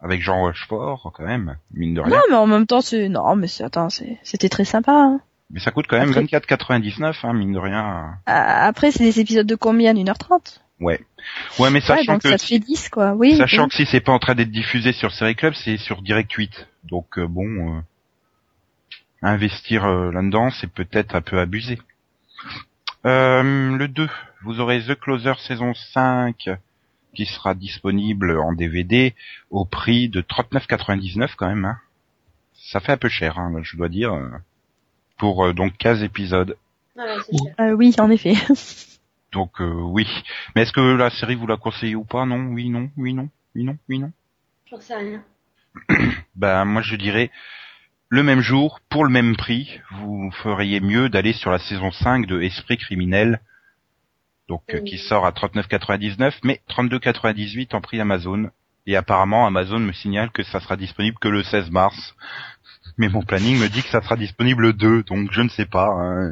[0.00, 2.14] Avec Jean Rochefort, quand même, mine de rien.
[2.16, 4.92] Non, mais en même temps, c'est non, mais c'est attends, c'est c'était très sympa.
[4.92, 5.20] Hein.
[5.50, 8.14] Mais ça coûte quand même Après- 24,99, hein, mine de rien.
[8.26, 9.94] Ah, Après, c'est des épisodes de combien?
[9.94, 10.62] D'une heure trente?
[10.80, 11.00] Ouais.
[11.58, 13.12] Ouais, mais Ouais, sachant donc que ça fait 10, quoi.
[13.12, 13.36] Oui.
[13.36, 13.68] Sachant oui.
[13.70, 16.66] que si c'est pas en train d'être diffusé sur Série Club, c'est sur Direct 8.
[16.84, 17.80] Donc euh, bon, euh,
[19.22, 21.78] investir euh, là-dedans, c'est peut-être un peu abusé.
[23.06, 24.08] Euh, le 2,
[24.42, 26.48] vous aurez The Closer saison 5
[27.14, 29.14] qui sera disponible en DVD
[29.50, 31.64] au prix de 39,99 quand même.
[31.64, 31.78] Hein.
[32.54, 34.30] Ça fait un peu cher, hein, je dois dire, euh,
[35.18, 36.56] pour euh, donc 15 épisodes.
[37.60, 38.34] Euh, oui, en effet.
[39.32, 40.06] Donc euh, oui.
[40.54, 42.24] Mais est-ce que la série vous la conseillez ou pas?
[42.24, 44.12] Non, oui, non, oui, non, oui, non, oui, non.
[44.70, 45.24] J'en sais rien.
[46.36, 47.32] Ben moi je dirais
[48.08, 52.26] le même jour, pour le même prix, vous feriez mieux d'aller sur la saison 5
[52.26, 53.40] de Esprit criminel,
[54.48, 58.50] donc euh, qui sort à 39,99 mais 32,98 en prix Amazon.
[58.86, 62.14] Et apparemment Amazon me signale que ça sera disponible que le 16 mars.
[62.98, 65.64] Mais mon planning me dit que ça sera disponible le 2, donc je ne sais
[65.64, 65.88] pas.
[65.88, 66.30] hein.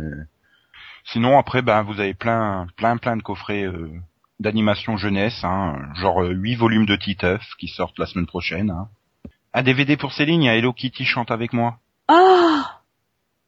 [1.05, 3.91] Sinon après ben vous avez plein plein plein de coffrets euh,
[4.39, 8.71] d'animation jeunesse, hein, genre 8 volumes de Titeuf qui sortent la semaine prochaine.
[8.71, 8.89] Hein.
[9.55, 11.79] Un DVD pour Céline, il y a Hello Kitty chante avec moi.
[12.09, 12.81] Ah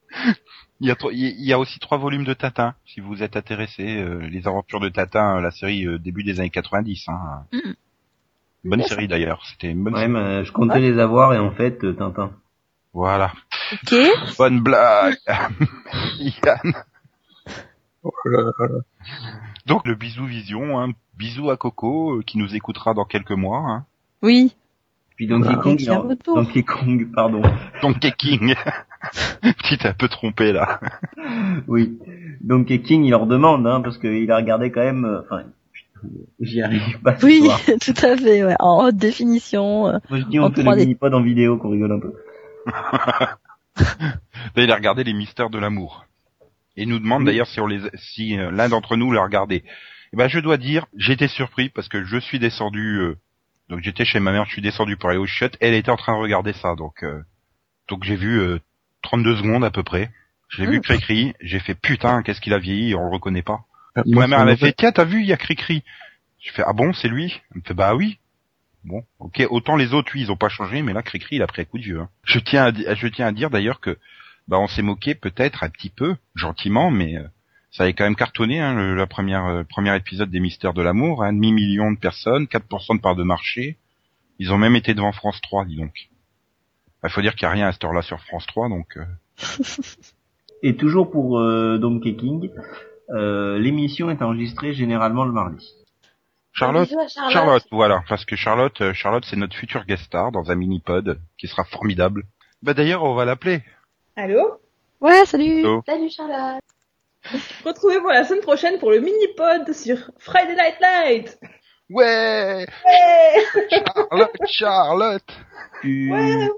[0.81, 3.95] Il y a, il y a aussi trois volumes de Tintin, si vous êtes intéressé.
[3.97, 7.05] euh, les aventures de Tintin, la série euh, début des années 90.
[7.07, 7.45] Hein.
[7.53, 8.69] Mm.
[8.69, 10.11] Bonne série d'ailleurs, c'était une bonne Ouais, série.
[10.11, 12.31] mais je comptais les avoir et en fait, euh, Tintin.
[12.93, 13.31] Voilà.
[13.71, 13.95] Ok.
[14.37, 15.15] Bonne blague
[16.19, 16.73] Yann.
[18.03, 18.79] Oh là là là.
[19.65, 20.91] Donc le bisou vision, hein.
[21.17, 23.59] bisou à Coco, euh, qui nous écoutera dans quelques mois.
[23.59, 23.85] Hein.
[24.21, 24.55] Oui.
[25.15, 25.55] Puis Donkey.
[25.55, 26.35] Kong, retour.
[26.35, 27.41] Donkey Kong, pardon.
[27.81, 28.53] Donkey King
[29.63, 30.79] Tu t'es un peu trompé là.
[31.67, 31.97] Oui.
[32.41, 35.43] Donkey King, il leur demande, hein, parce qu'il a regardé quand même, euh, enfin,
[36.39, 37.59] j'y arrive pas Oui, soir.
[37.81, 38.55] tout à fait, ouais.
[38.59, 39.87] En haute définition.
[39.87, 39.97] euh.
[40.09, 40.77] Moi, je dis, en on fait le 3D.
[40.79, 42.13] mini-pod en vidéo, qu'on rigole un peu.
[44.55, 46.05] Là, il a regardé les mystères de l'amour.
[46.77, 47.25] Et il nous demande Oui.
[47.27, 49.63] d'ailleurs si, on les, si euh, l'un d'entre nous l'a regardé.
[50.13, 52.97] Eh ben, je dois dire, j'étais surpris parce que je suis descendu.
[52.99, 53.15] euh,
[53.69, 55.47] donc j'étais chez ma mère, je suis descendu pour aller au shot.
[55.59, 57.21] Elle était en train de regarder ça, donc euh,
[57.87, 58.59] donc j'ai vu euh,
[59.03, 60.11] 32 secondes à peu près.
[60.49, 60.81] J'ai vu Mm.
[60.81, 63.61] Cricri, j'ai fait putain, qu'est-ce qu'il a vieilli, on le reconnaît pas.
[63.97, 65.83] Euh, moi, ma mère elle m'a fait tiens, t'as vu, il y a Cricri.
[66.43, 67.41] Je fais ah bon, c'est lui?
[67.51, 68.19] Elle me fait bah oui.
[68.83, 71.47] Bon, ok, autant les autres, oui, ils ont pas changé, mais là, Cricri, il a
[71.47, 72.01] pris un coup de vieux.
[72.01, 72.09] hein.
[72.23, 73.97] Je tiens à, je tiens à dire d'ailleurs que
[74.47, 77.23] bah on s'est moqué peut-être un petit peu, gentiment, mais euh,
[77.75, 80.81] ça avait quand même cartonné hein, le la première euh, premier épisode des Mystères de
[80.81, 83.77] l'amour, un demi million de personnes, 4% de part de marché.
[84.39, 86.09] Ils ont même été devant France 3, dis donc.
[87.03, 89.03] Il faut dire qu'il y a rien à cette heure-là sur France 3, donc euh,
[90.63, 92.49] Et toujours pour euh, Donkey King,
[93.09, 95.69] euh, l'émission est enregistrée généralement le mardi.
[96.53, 97.33] Charlotte, à Charlotte.
[97.33, 101.47] Charlotte, voilà, parce que Charlotte, Charlotte, c'est notre future guest star dans un mini-pod qui
[101.47, 102.23] sera formidable.
[102.63, 103.63] Bah d'ailleurs, on va l'appeler.
[104.15, 104.61] Allô?
[105.01, 105.65] Ouais, salut.
[105.85, 106.61] Salut Charlotte.
[107.63, 111.39] Retrouvez-moi la semaine prochaine pour le mini-pod sur Friday Night Light
[111.89, 115.31] Ouais, Ouais Charlotte, Charlotte.
[115.83, 116.49] Ouais.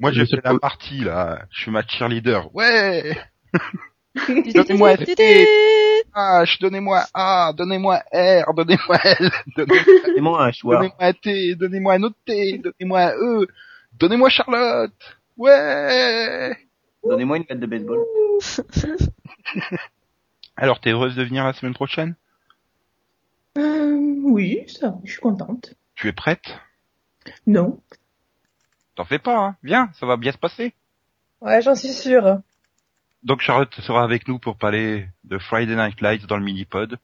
[0.00, 1.46] Moi, fais sais la partie là.
[1.50, 2.54] Je suis ma cheerleader.
[2.54, 3.16] Ouais.
[4.28, 4.96] Donnez-moi
[6.14, 10.76] H, donnez-moi A, donnez-moi R, donnez-moi L, donnez- Donnez-moi un choix.
[10.76, 13.46] donnez-moi un T, donnez-moi un autre T, donnez-moi un E,
[13.98, 14.92] donnez-moi Charlotte.
[15.36, 16.56] Ouais.
[17.04, 17.98] Donnez-moi une batte de baseball.
[20.56, 22.14] Alors, t'es heureuse de venir la semaine prochaine?
[23.58, 25.74] Euh, oui, ça, je suis contente.
[25.94, 26.58] Tu es prête?
[27.46, 27.80] Non.
[28.94, 30.74] T'en fais pas, hein Viens, ça va bien se passer.
[31.40, 32.40] Ouais, j'en suis sûre.
[33.22, 36.98] Donc Charlotte sera avec nous pour parler de Friday Night Lights dans le mini-pod.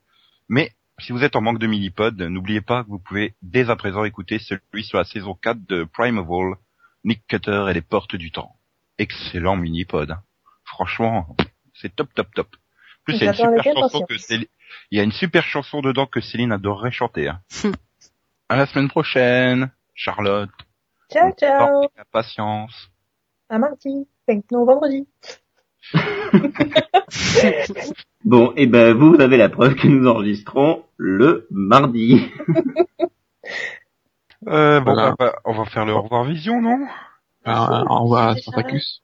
[0.49, 3.75] Mais si vous êtes en manque de mini-pod, n'oubliez pas que vous pouvez dès à
[3.75, 6.55] présent écouter celui sur la saison 4 de Primeval,
[7.03, 8.56] Nick Cutter et les portes du temps.
[8.97, 10.11] Excellent mini-pod.
[10.11, 10.21] hein.
[10.65, 11.35] Franchement,
[11.73, 12.47] c'est top top top.
[12.55, 14.07] En plus, il y a une super chanson impatience.
[14.09, 14.47] que Céline,
[14.91, 17.29] il y a une super chanson dedans que Céline adorerait chanter.
[17.29, 17.39] Hein.
[18.49, 20.49] à la semaine prochaine, Charlotte.
[21.11, 22.91] Ciao, ciao la patience.
[23.49, 24.07] À mardi.
[24.51, 25.07] Non, vendredi.
[28.25, 32.29] Bon, et ben vous, vous avez la preuve que nous enregistrons le mardi.
[34.47, 35.15] Euh, bon, Voilà.
[35.17, 36.87] on, va, on va faire le au revoir vision, non?
[37.53, 39.01] Revoir à Spartacus.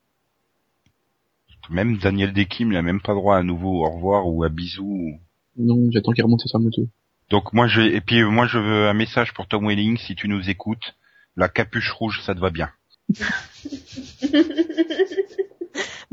[1.70, 5.20] Même Daniel Dekim, il a même pas droit à nouveau au revoir ou à bisou.
[5.58, 6.88] Non, j'attends qu'il remonte sur sa moto.
[7.30, 10.16] Donc moi je et puis euh, moi je veux un message pour Tom Welling si
[10.16, 10.96] tu nous écoutes.
[11.36, 12.70] La capuche rouge, ça te va bien.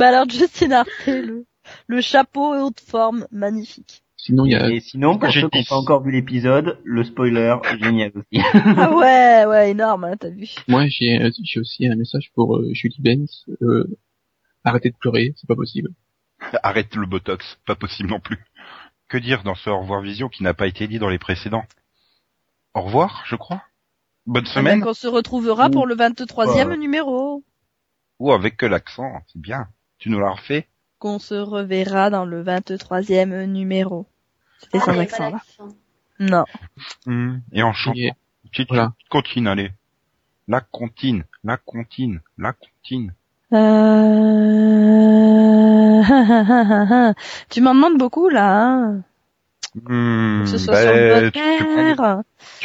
[0.00, 1.44] Bah alors, Justin Arte, le,
[1.86, 4.02] le chapeau et haute forme, magnifique.
[4.22, 7.02] Sinon, il y a, Et sinon, pour ceux qui n'ont pas encore vu l'épisode, le
[7.04, 8.42] spoiler, génial aussi.
[8.76, 10.46] Ah ouais, ouais, énorme, hein, t'as vu.
[10.68, 13.44] moi, j'ai, euh, j'ai aussi un message pour euh, Julie Benz.
[13.62, 13.86] Euh,
[14.64, 15.90] Arrêtez de pleurer, c'est pas possible.
[16.62, 18.38] Arrête le botox, pas possible non plus.
[19.08, 21.64] Que dire dans ce au revoir vision qui n'a pas été dit dans les précédents?
[22.74, 23.62] Au revoir, je crois.
[24.26, 24.80] Bonne Ah ben, semaine.
[24.82, 26.76] qu'on se retrouvera pour le 23e Ouais.
[26.76, 27.42] numéro.
[28.18, 29.66] Ou avec que l'accent, c'est bien.
[29.98, 30.68] Tu nous l'as refait?
[30.98, 34.06] Qu'on se reverra dans le 23e numéro.
[34.60, 35.40] C'était Ah, a accent, là.
[36.18, 36.44] Non.
[37.06, 37.98] Hmm, Et en chantant.
[37.98, 38.12] Et-
[38.50, 38.92] Petite Voilà.
[39.10, 39.70] comptine, allez.
[40.48, 43.14] La comptine, la comptine, la comptine.
[43.52, 43.56] Euh...
[47.50, 49.02] tu m'en demandes beaucoup, là, hein.
[49.76, 51.42] Hmm, Que ce soit bah, sur le tu, tu,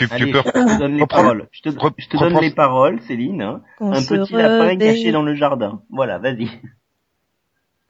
[0.08, 0.42] tu Allez, peux...
[0.44, 1.48] je te donne les paroles.
[1.52, 3.44] Je te, rep- je te donne les paroles, Céline.
[3.44, 3.62] hein.
[3.80, 5.82] Un petit lapin caché dans le jardin.
[5.92, 6.50] Voilà, vas-y.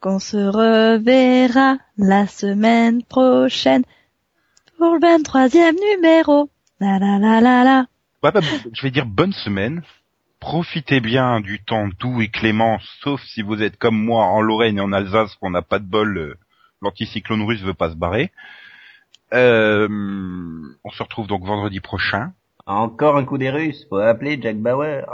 [0.00, 3.84] Qu'on se reverra la semaine prochaine
[4.78, 6.50] pour le 23e numéro.
[6.80, 7.86] La la la la la.
[8.22, 8.40] Bah, bah,
[8.72, 9.82] je vais dire bonne semaine.
[10.40, 14.78] Profitez bien du temps doux et clément, sauf si vous êtes comme moi en Lorraine
[14.78, 16.38] et en Alsace, qu'on n'a pas de bol, euh,
[16.82, 18.30] l'anticyclone russe veut pas se barrer.
[19.32, 19.88] Euh,
[20.84, 22.32] on se retrouve donc vendredi prochain.
[22.66, 23.86] Encore un coup des Russes.
[23.88, 25.04] Faut appeler Jack Bauer.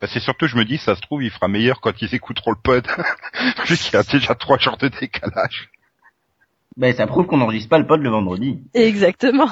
[0.00, 2.52] Bah, c'est surtout, je me dis, ça se trouve, il fera meilleur quand ils écouteront
[2.52, 2.86] le pod,
[3.66, 5.68] vu qu'il y a déjà trois jours de décalage.
[6.76, 8.62] Ben, ça prouve qu'on n'enregistre pas le pod le vendredi.
[8.74, 9.48] Exactement.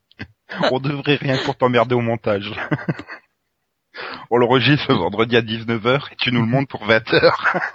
[0.70, 2.52] On devrait rien pour t'emmerder au montage.
[4.30, 7.32] On l'enregistre le vendredi à 19h et tu nous le montres pour 20h.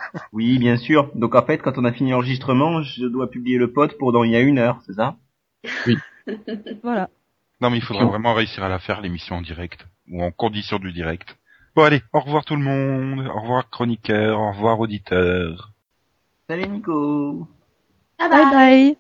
[0.34, 1.12] Oui, bien sûr.
[1.16, 4.24] Donc en fait, quand on a fini l'enregistrement, je dois publier le pod pour dans
[4.24, 5.16] il y a une heure, c'est ça?
[6.84, 7.10] Voilà.
[7.62, 10.80] Non mais il faudrait vraiment réussir à la faire l'émission en direct ou en condition
[10.80, 11.38] du direct.
[11.76, 15.72] Bon allez, au revoir tout le monde, au revoir chroniqueur, au revoir auditeur.
[16.50, 17.48] Salut Nico.
[18.20, 18.98] Bye bye.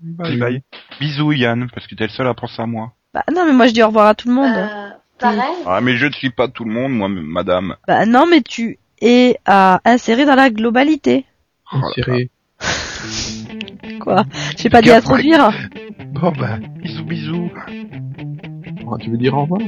[0.00, 0.62] Bye bye.
[1.00, 2.92] Bisous Yann, parce que t'es le seul à penser à moi.
[3.14, 4.52] Bah non, mais moi je dis au revoir à tout le monde.
[4.54, 4.88] euh,
[5.18, 5.54] pareil.
[5.66, 7.76] Ah mais je ne suis pas tout le monde, moi madame.
[7.86, 11.24] Bah non, mais tu es à insérer dans la globalité.
[11.72, 12.30] Oh là Inséré.
[14.00, 14.24] Quoi?
[14.56, 15.50] J'ai pas dit à trop dire.
[16.12, 17.50] Bon bah, bisous bisous.
[18.88, 19.60] Ah, tu veux dire au revoir?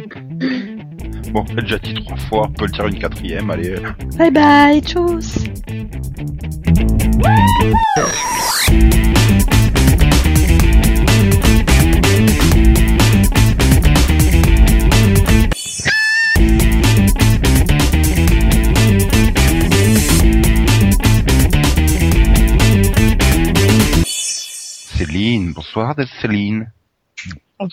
[1.32, 3.74] Bon, elle déjà dit trois fois, on peut le dire une quatrième, allez.
[4.16, 5.44] Bye bye, tchuss.
[24.96, 26.70] Céline, bonsoir Céline.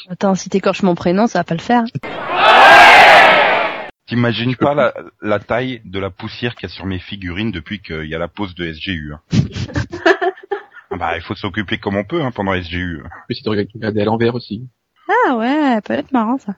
[0.10, 1.84] Attends, si t'écorches mon prénom, ça va pas le faire.
[4.08, 7.80] T'imagines pas la, la taille de la poussière qu'il y a sur mes figurines depuis
[7.80, 9.14] qu'il y a la pause de SGU.
[9.14, 9.22] hein.
[10.96, 13.04] Ah bah, il faut s'occuper comme on peut hein, pendant SGU.
[13.28, 14.66] Mais si tu regardes à l'envers aussi.
[15.28, 16.56] Ah ouais, peut être marrant ça.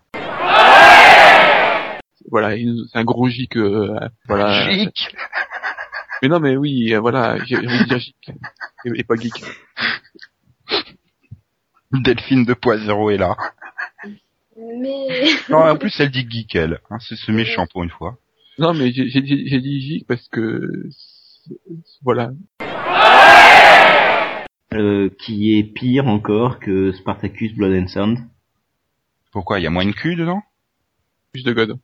[2.30, 4.70] Voilà, il- c'est un gros gic, euh, voilà.
[4.70, 5.16] Chic
[6.22, 8.30] Mais non, mais oui, euh, voilà, j'ai envie de dire gic.
[8.86, 9.34] Et, et pas geek.
[11.94, 13.36] Delphine 2.0 est là.
[14.56, 15.08] Mais
[15.50, 16.80] Non, en plus elle dit geek elle.
[16.92, 18.18] Hein, c'est ce méchant pour une fois.
[18.60, 20.62] Non, mais j'ai dit gic parce que,
[22.04, 22.30] voilà.
[24.74, 28.18] Euh, qui est pire encore que Spartacus Blood and Sand.
[29.32, 29.60] Pourquoi?
[29.60, 30.42] Il y a moins de cul dedans?
[31.32, 31.80] Plus de god.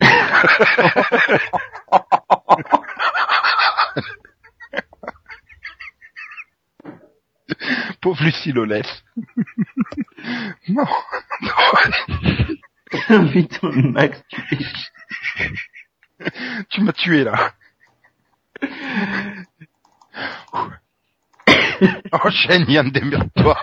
[8.00, 8.86] Pauvre Lucie Lolès.
[10.68, 10.86] non.
[13.32, 14.40] Putain, Max, tu
[16.70, 17.52] Tu m'as tué là.
[22.12, 23.56] Enchaîne Yann, démerde-toi.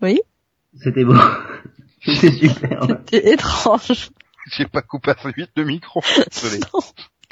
[0.00, 0.20] Oui
[0.80, 1.14] C'était beau.
[2.04, 2.82] C'était super.
[3.10, 4.10] C'était étrange.
[4.56, 6.02] J'ai pas coupé assez vite le micro.
[6.30, 6.60] Désolé.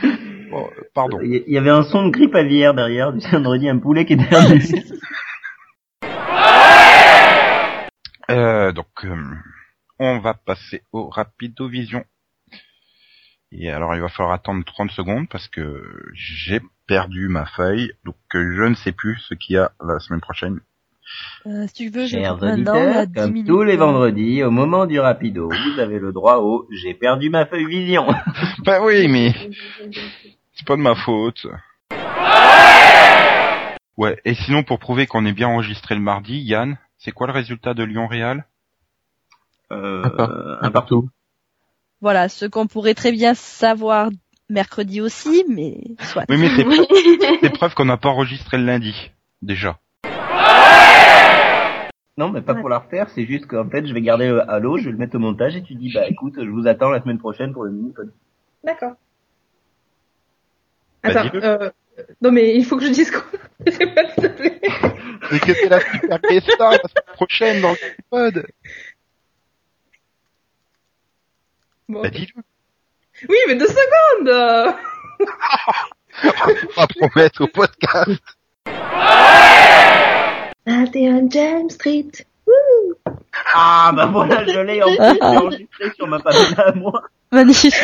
[0.02, 0.10] Non.
[0.50, 1.18] Bon, euh, pardon.
[1.22, 4.26] Il y- avait un son de grippe aviaire derrière, du vendredi, un poulet qui était
[4.26, 4.62] perdu.
[8.30, 9.16] Euh, donc, euh,
[9.98, 12.04] on va passer au Rapido Vision.
[13.52, 15.82] Et alors, il va falloir attendre 30 secondes parce que
[16.12, 19.98] j'ai perdu ma feuille, donc euh, je ne sais plus ce qu'il y a la
[19.98, 20.60] semaine prochaine.
[21.46, 23.46] Euh, si tu veux, je Chers auditeurs, 10 comme minutes.
[23.46, 27.46] tous les vendredis, au moment du rapido, vous avez le droit au J'ai perdu ma
[27.46, 28.06] feuille vision.
[28.64, 29.32] Bah oui, mais
[30.54, 31.46] c'est pas de ma faute.
[33.96, 37.32] Ouais, et sinon, pour prouver qu'on est bien enregistré le mardi, Yann, c'est quoi le
[37.32, 38.44] résultat de Lyon-Réal
[39.72, 41.08] Euh, Un, par- un un partout.
[42.02, 44.10] Voilà, ce qu'on pourrait très bien savoir
[44.48, 46.24] mercredi aussi, mais soit.
[46.28, 46.64] Oui, mais c'est
[47.42, 49.10] c'est preuve qu'on n'a pas enregistré le lundi,
[49.42, 49.78] déjà.
[52.18, 54.78] Non, mais pas pour la refaire, c'est juste qu'en fait, je vais garder le halo,
[54.78, 57.02] je vais le mettre au montage et tu dis, bah écoute, je vous attends la
[57.02, 58.10] semaine prochaine pour le mini-pod.
[58.64, 58.94] D'accord.
[61.02, 61.44] Attends, dis-le.
[61.44, 61.70] euh,
[62.22, 63.22] non mais il faut que je dise quoi?
[63.66, 64.60] C'est pas s'il te plaît.
[65.32, 67.76] Et que c'est la super star la semaine prochaine dans le
[68.10, 68.46] pod.
[71.88, 72.02] Bon.
[72.02, 72.42] Bah dis-le.
[73.28, 74.72] Oui, mais deux secondes euh.
[76.24, 78.22] On va promettre au podcast.
[80.66, 82.10] 21 James Street.
[83.54, 87.04] Ah bah voilà, je l'ai enregistré sur ma page à moi.
[87.32, 87.74] Magnifique.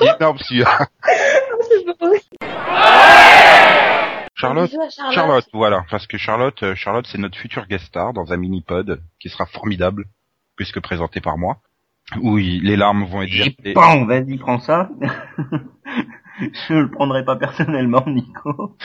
[0.00, 0.88] Est énorme celui-là.
[1.68, 2.20] C'est pas vrai.
[4.34, 4.70] Charlotte.
[4.70, 5.14] Charlotte.
[5.14, 9.00] Charlotte, voilà, parce que Charlotte, euh, Charlotte, c'est notre future guest star dans un mini-pod
[9.20, 10.04] qui sera formidable,
[10.56, 11.58] puisque présenté par moi.
[12.20, 13.72] Où il- les larmes vont être Et versées.
[13.74, 14.90] pan, vas-y, prends ça.
[16.68, 18.76] je le prendrai pas personnellement, Nico.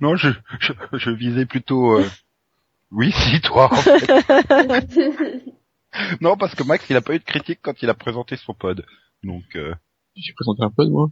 [0.00, 1.98] Non, je, je, je visais plutôt.
[1.98, 2.08] euh,
[2.90, 3.70] Oui, si toi.
[3.72, 4.06] en fait.
[6.20, 8.54] non, parce que Max, il a pas eu de critique quand il a présenté son
[8.54, 8.84] pod.
[9.24, 9.74] Donc, euh,
[10.16, 11.08] J'ai présenté un de moi.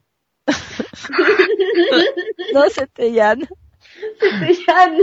[2.54, 3.40] Non, c'était Yann.
[4.20, 4.94] C'était Yann.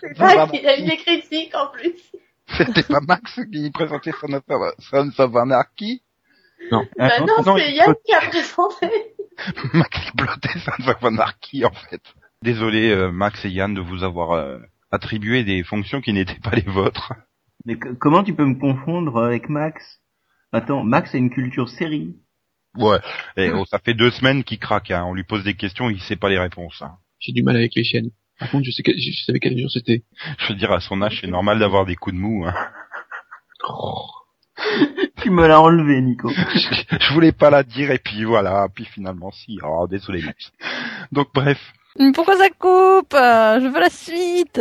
[0.00, 1.94] C'est pas qu'il a eu des critiques en plus.
[2.48, 6.02] C'était pas Max qui présentait son affaire Sons of Anarchy.
[6.70, 6.80] Bah
[7.20, 8.88] non, non, c'est Yann qui a présenté.
[9.74, 12.00] Max exploitait Sons of Anarchy, en fait.
[12.42, 14.58] Désolé, euh, Max et Yann, de vous avoir euh,
[14.90, 17.12] attribué des fonctions qui n'étaient pas les vôtres.
[17.64, 20.00] Mais que- comment tu peux me confondre avec Max?
[20.52, 22.16] Attends, Max a une culture série.
[22.76, 22.98] Ouais.
[23.36, 24.90] Et oh, ça fait deux semaines qu'il craque.
[24.90, 25.04] Hein.
[25.06, 26.80] On lui pose des questions, il sait pas les réponses.
[26.82, 26.96] Hein.
[27.18, 28.10] J'ai du mal avec les chaînes.
[28.38, 30.02] Par contre, je sais que, je je savais quel jour c'était.
[30.38, 32.44] Je veux dire, à son âge, c'est normal d'avoir des coups de mou.
[32.46, 32.54] Hein.
[35.22, 36.30] Tu me l'as enlevé, Nico.
[36.30, 38.68] je, je voulais pas la dire et puis voilà.
[38.74, 39.58] Puis finalement, si.
[39.62, 40.52] Oh, désolé, Max.
[41.12, 41.58] Donc bref.
[42.14, 43.12] Pourquoi ça coupe?
[43.12, 44.60] Je veux la suite.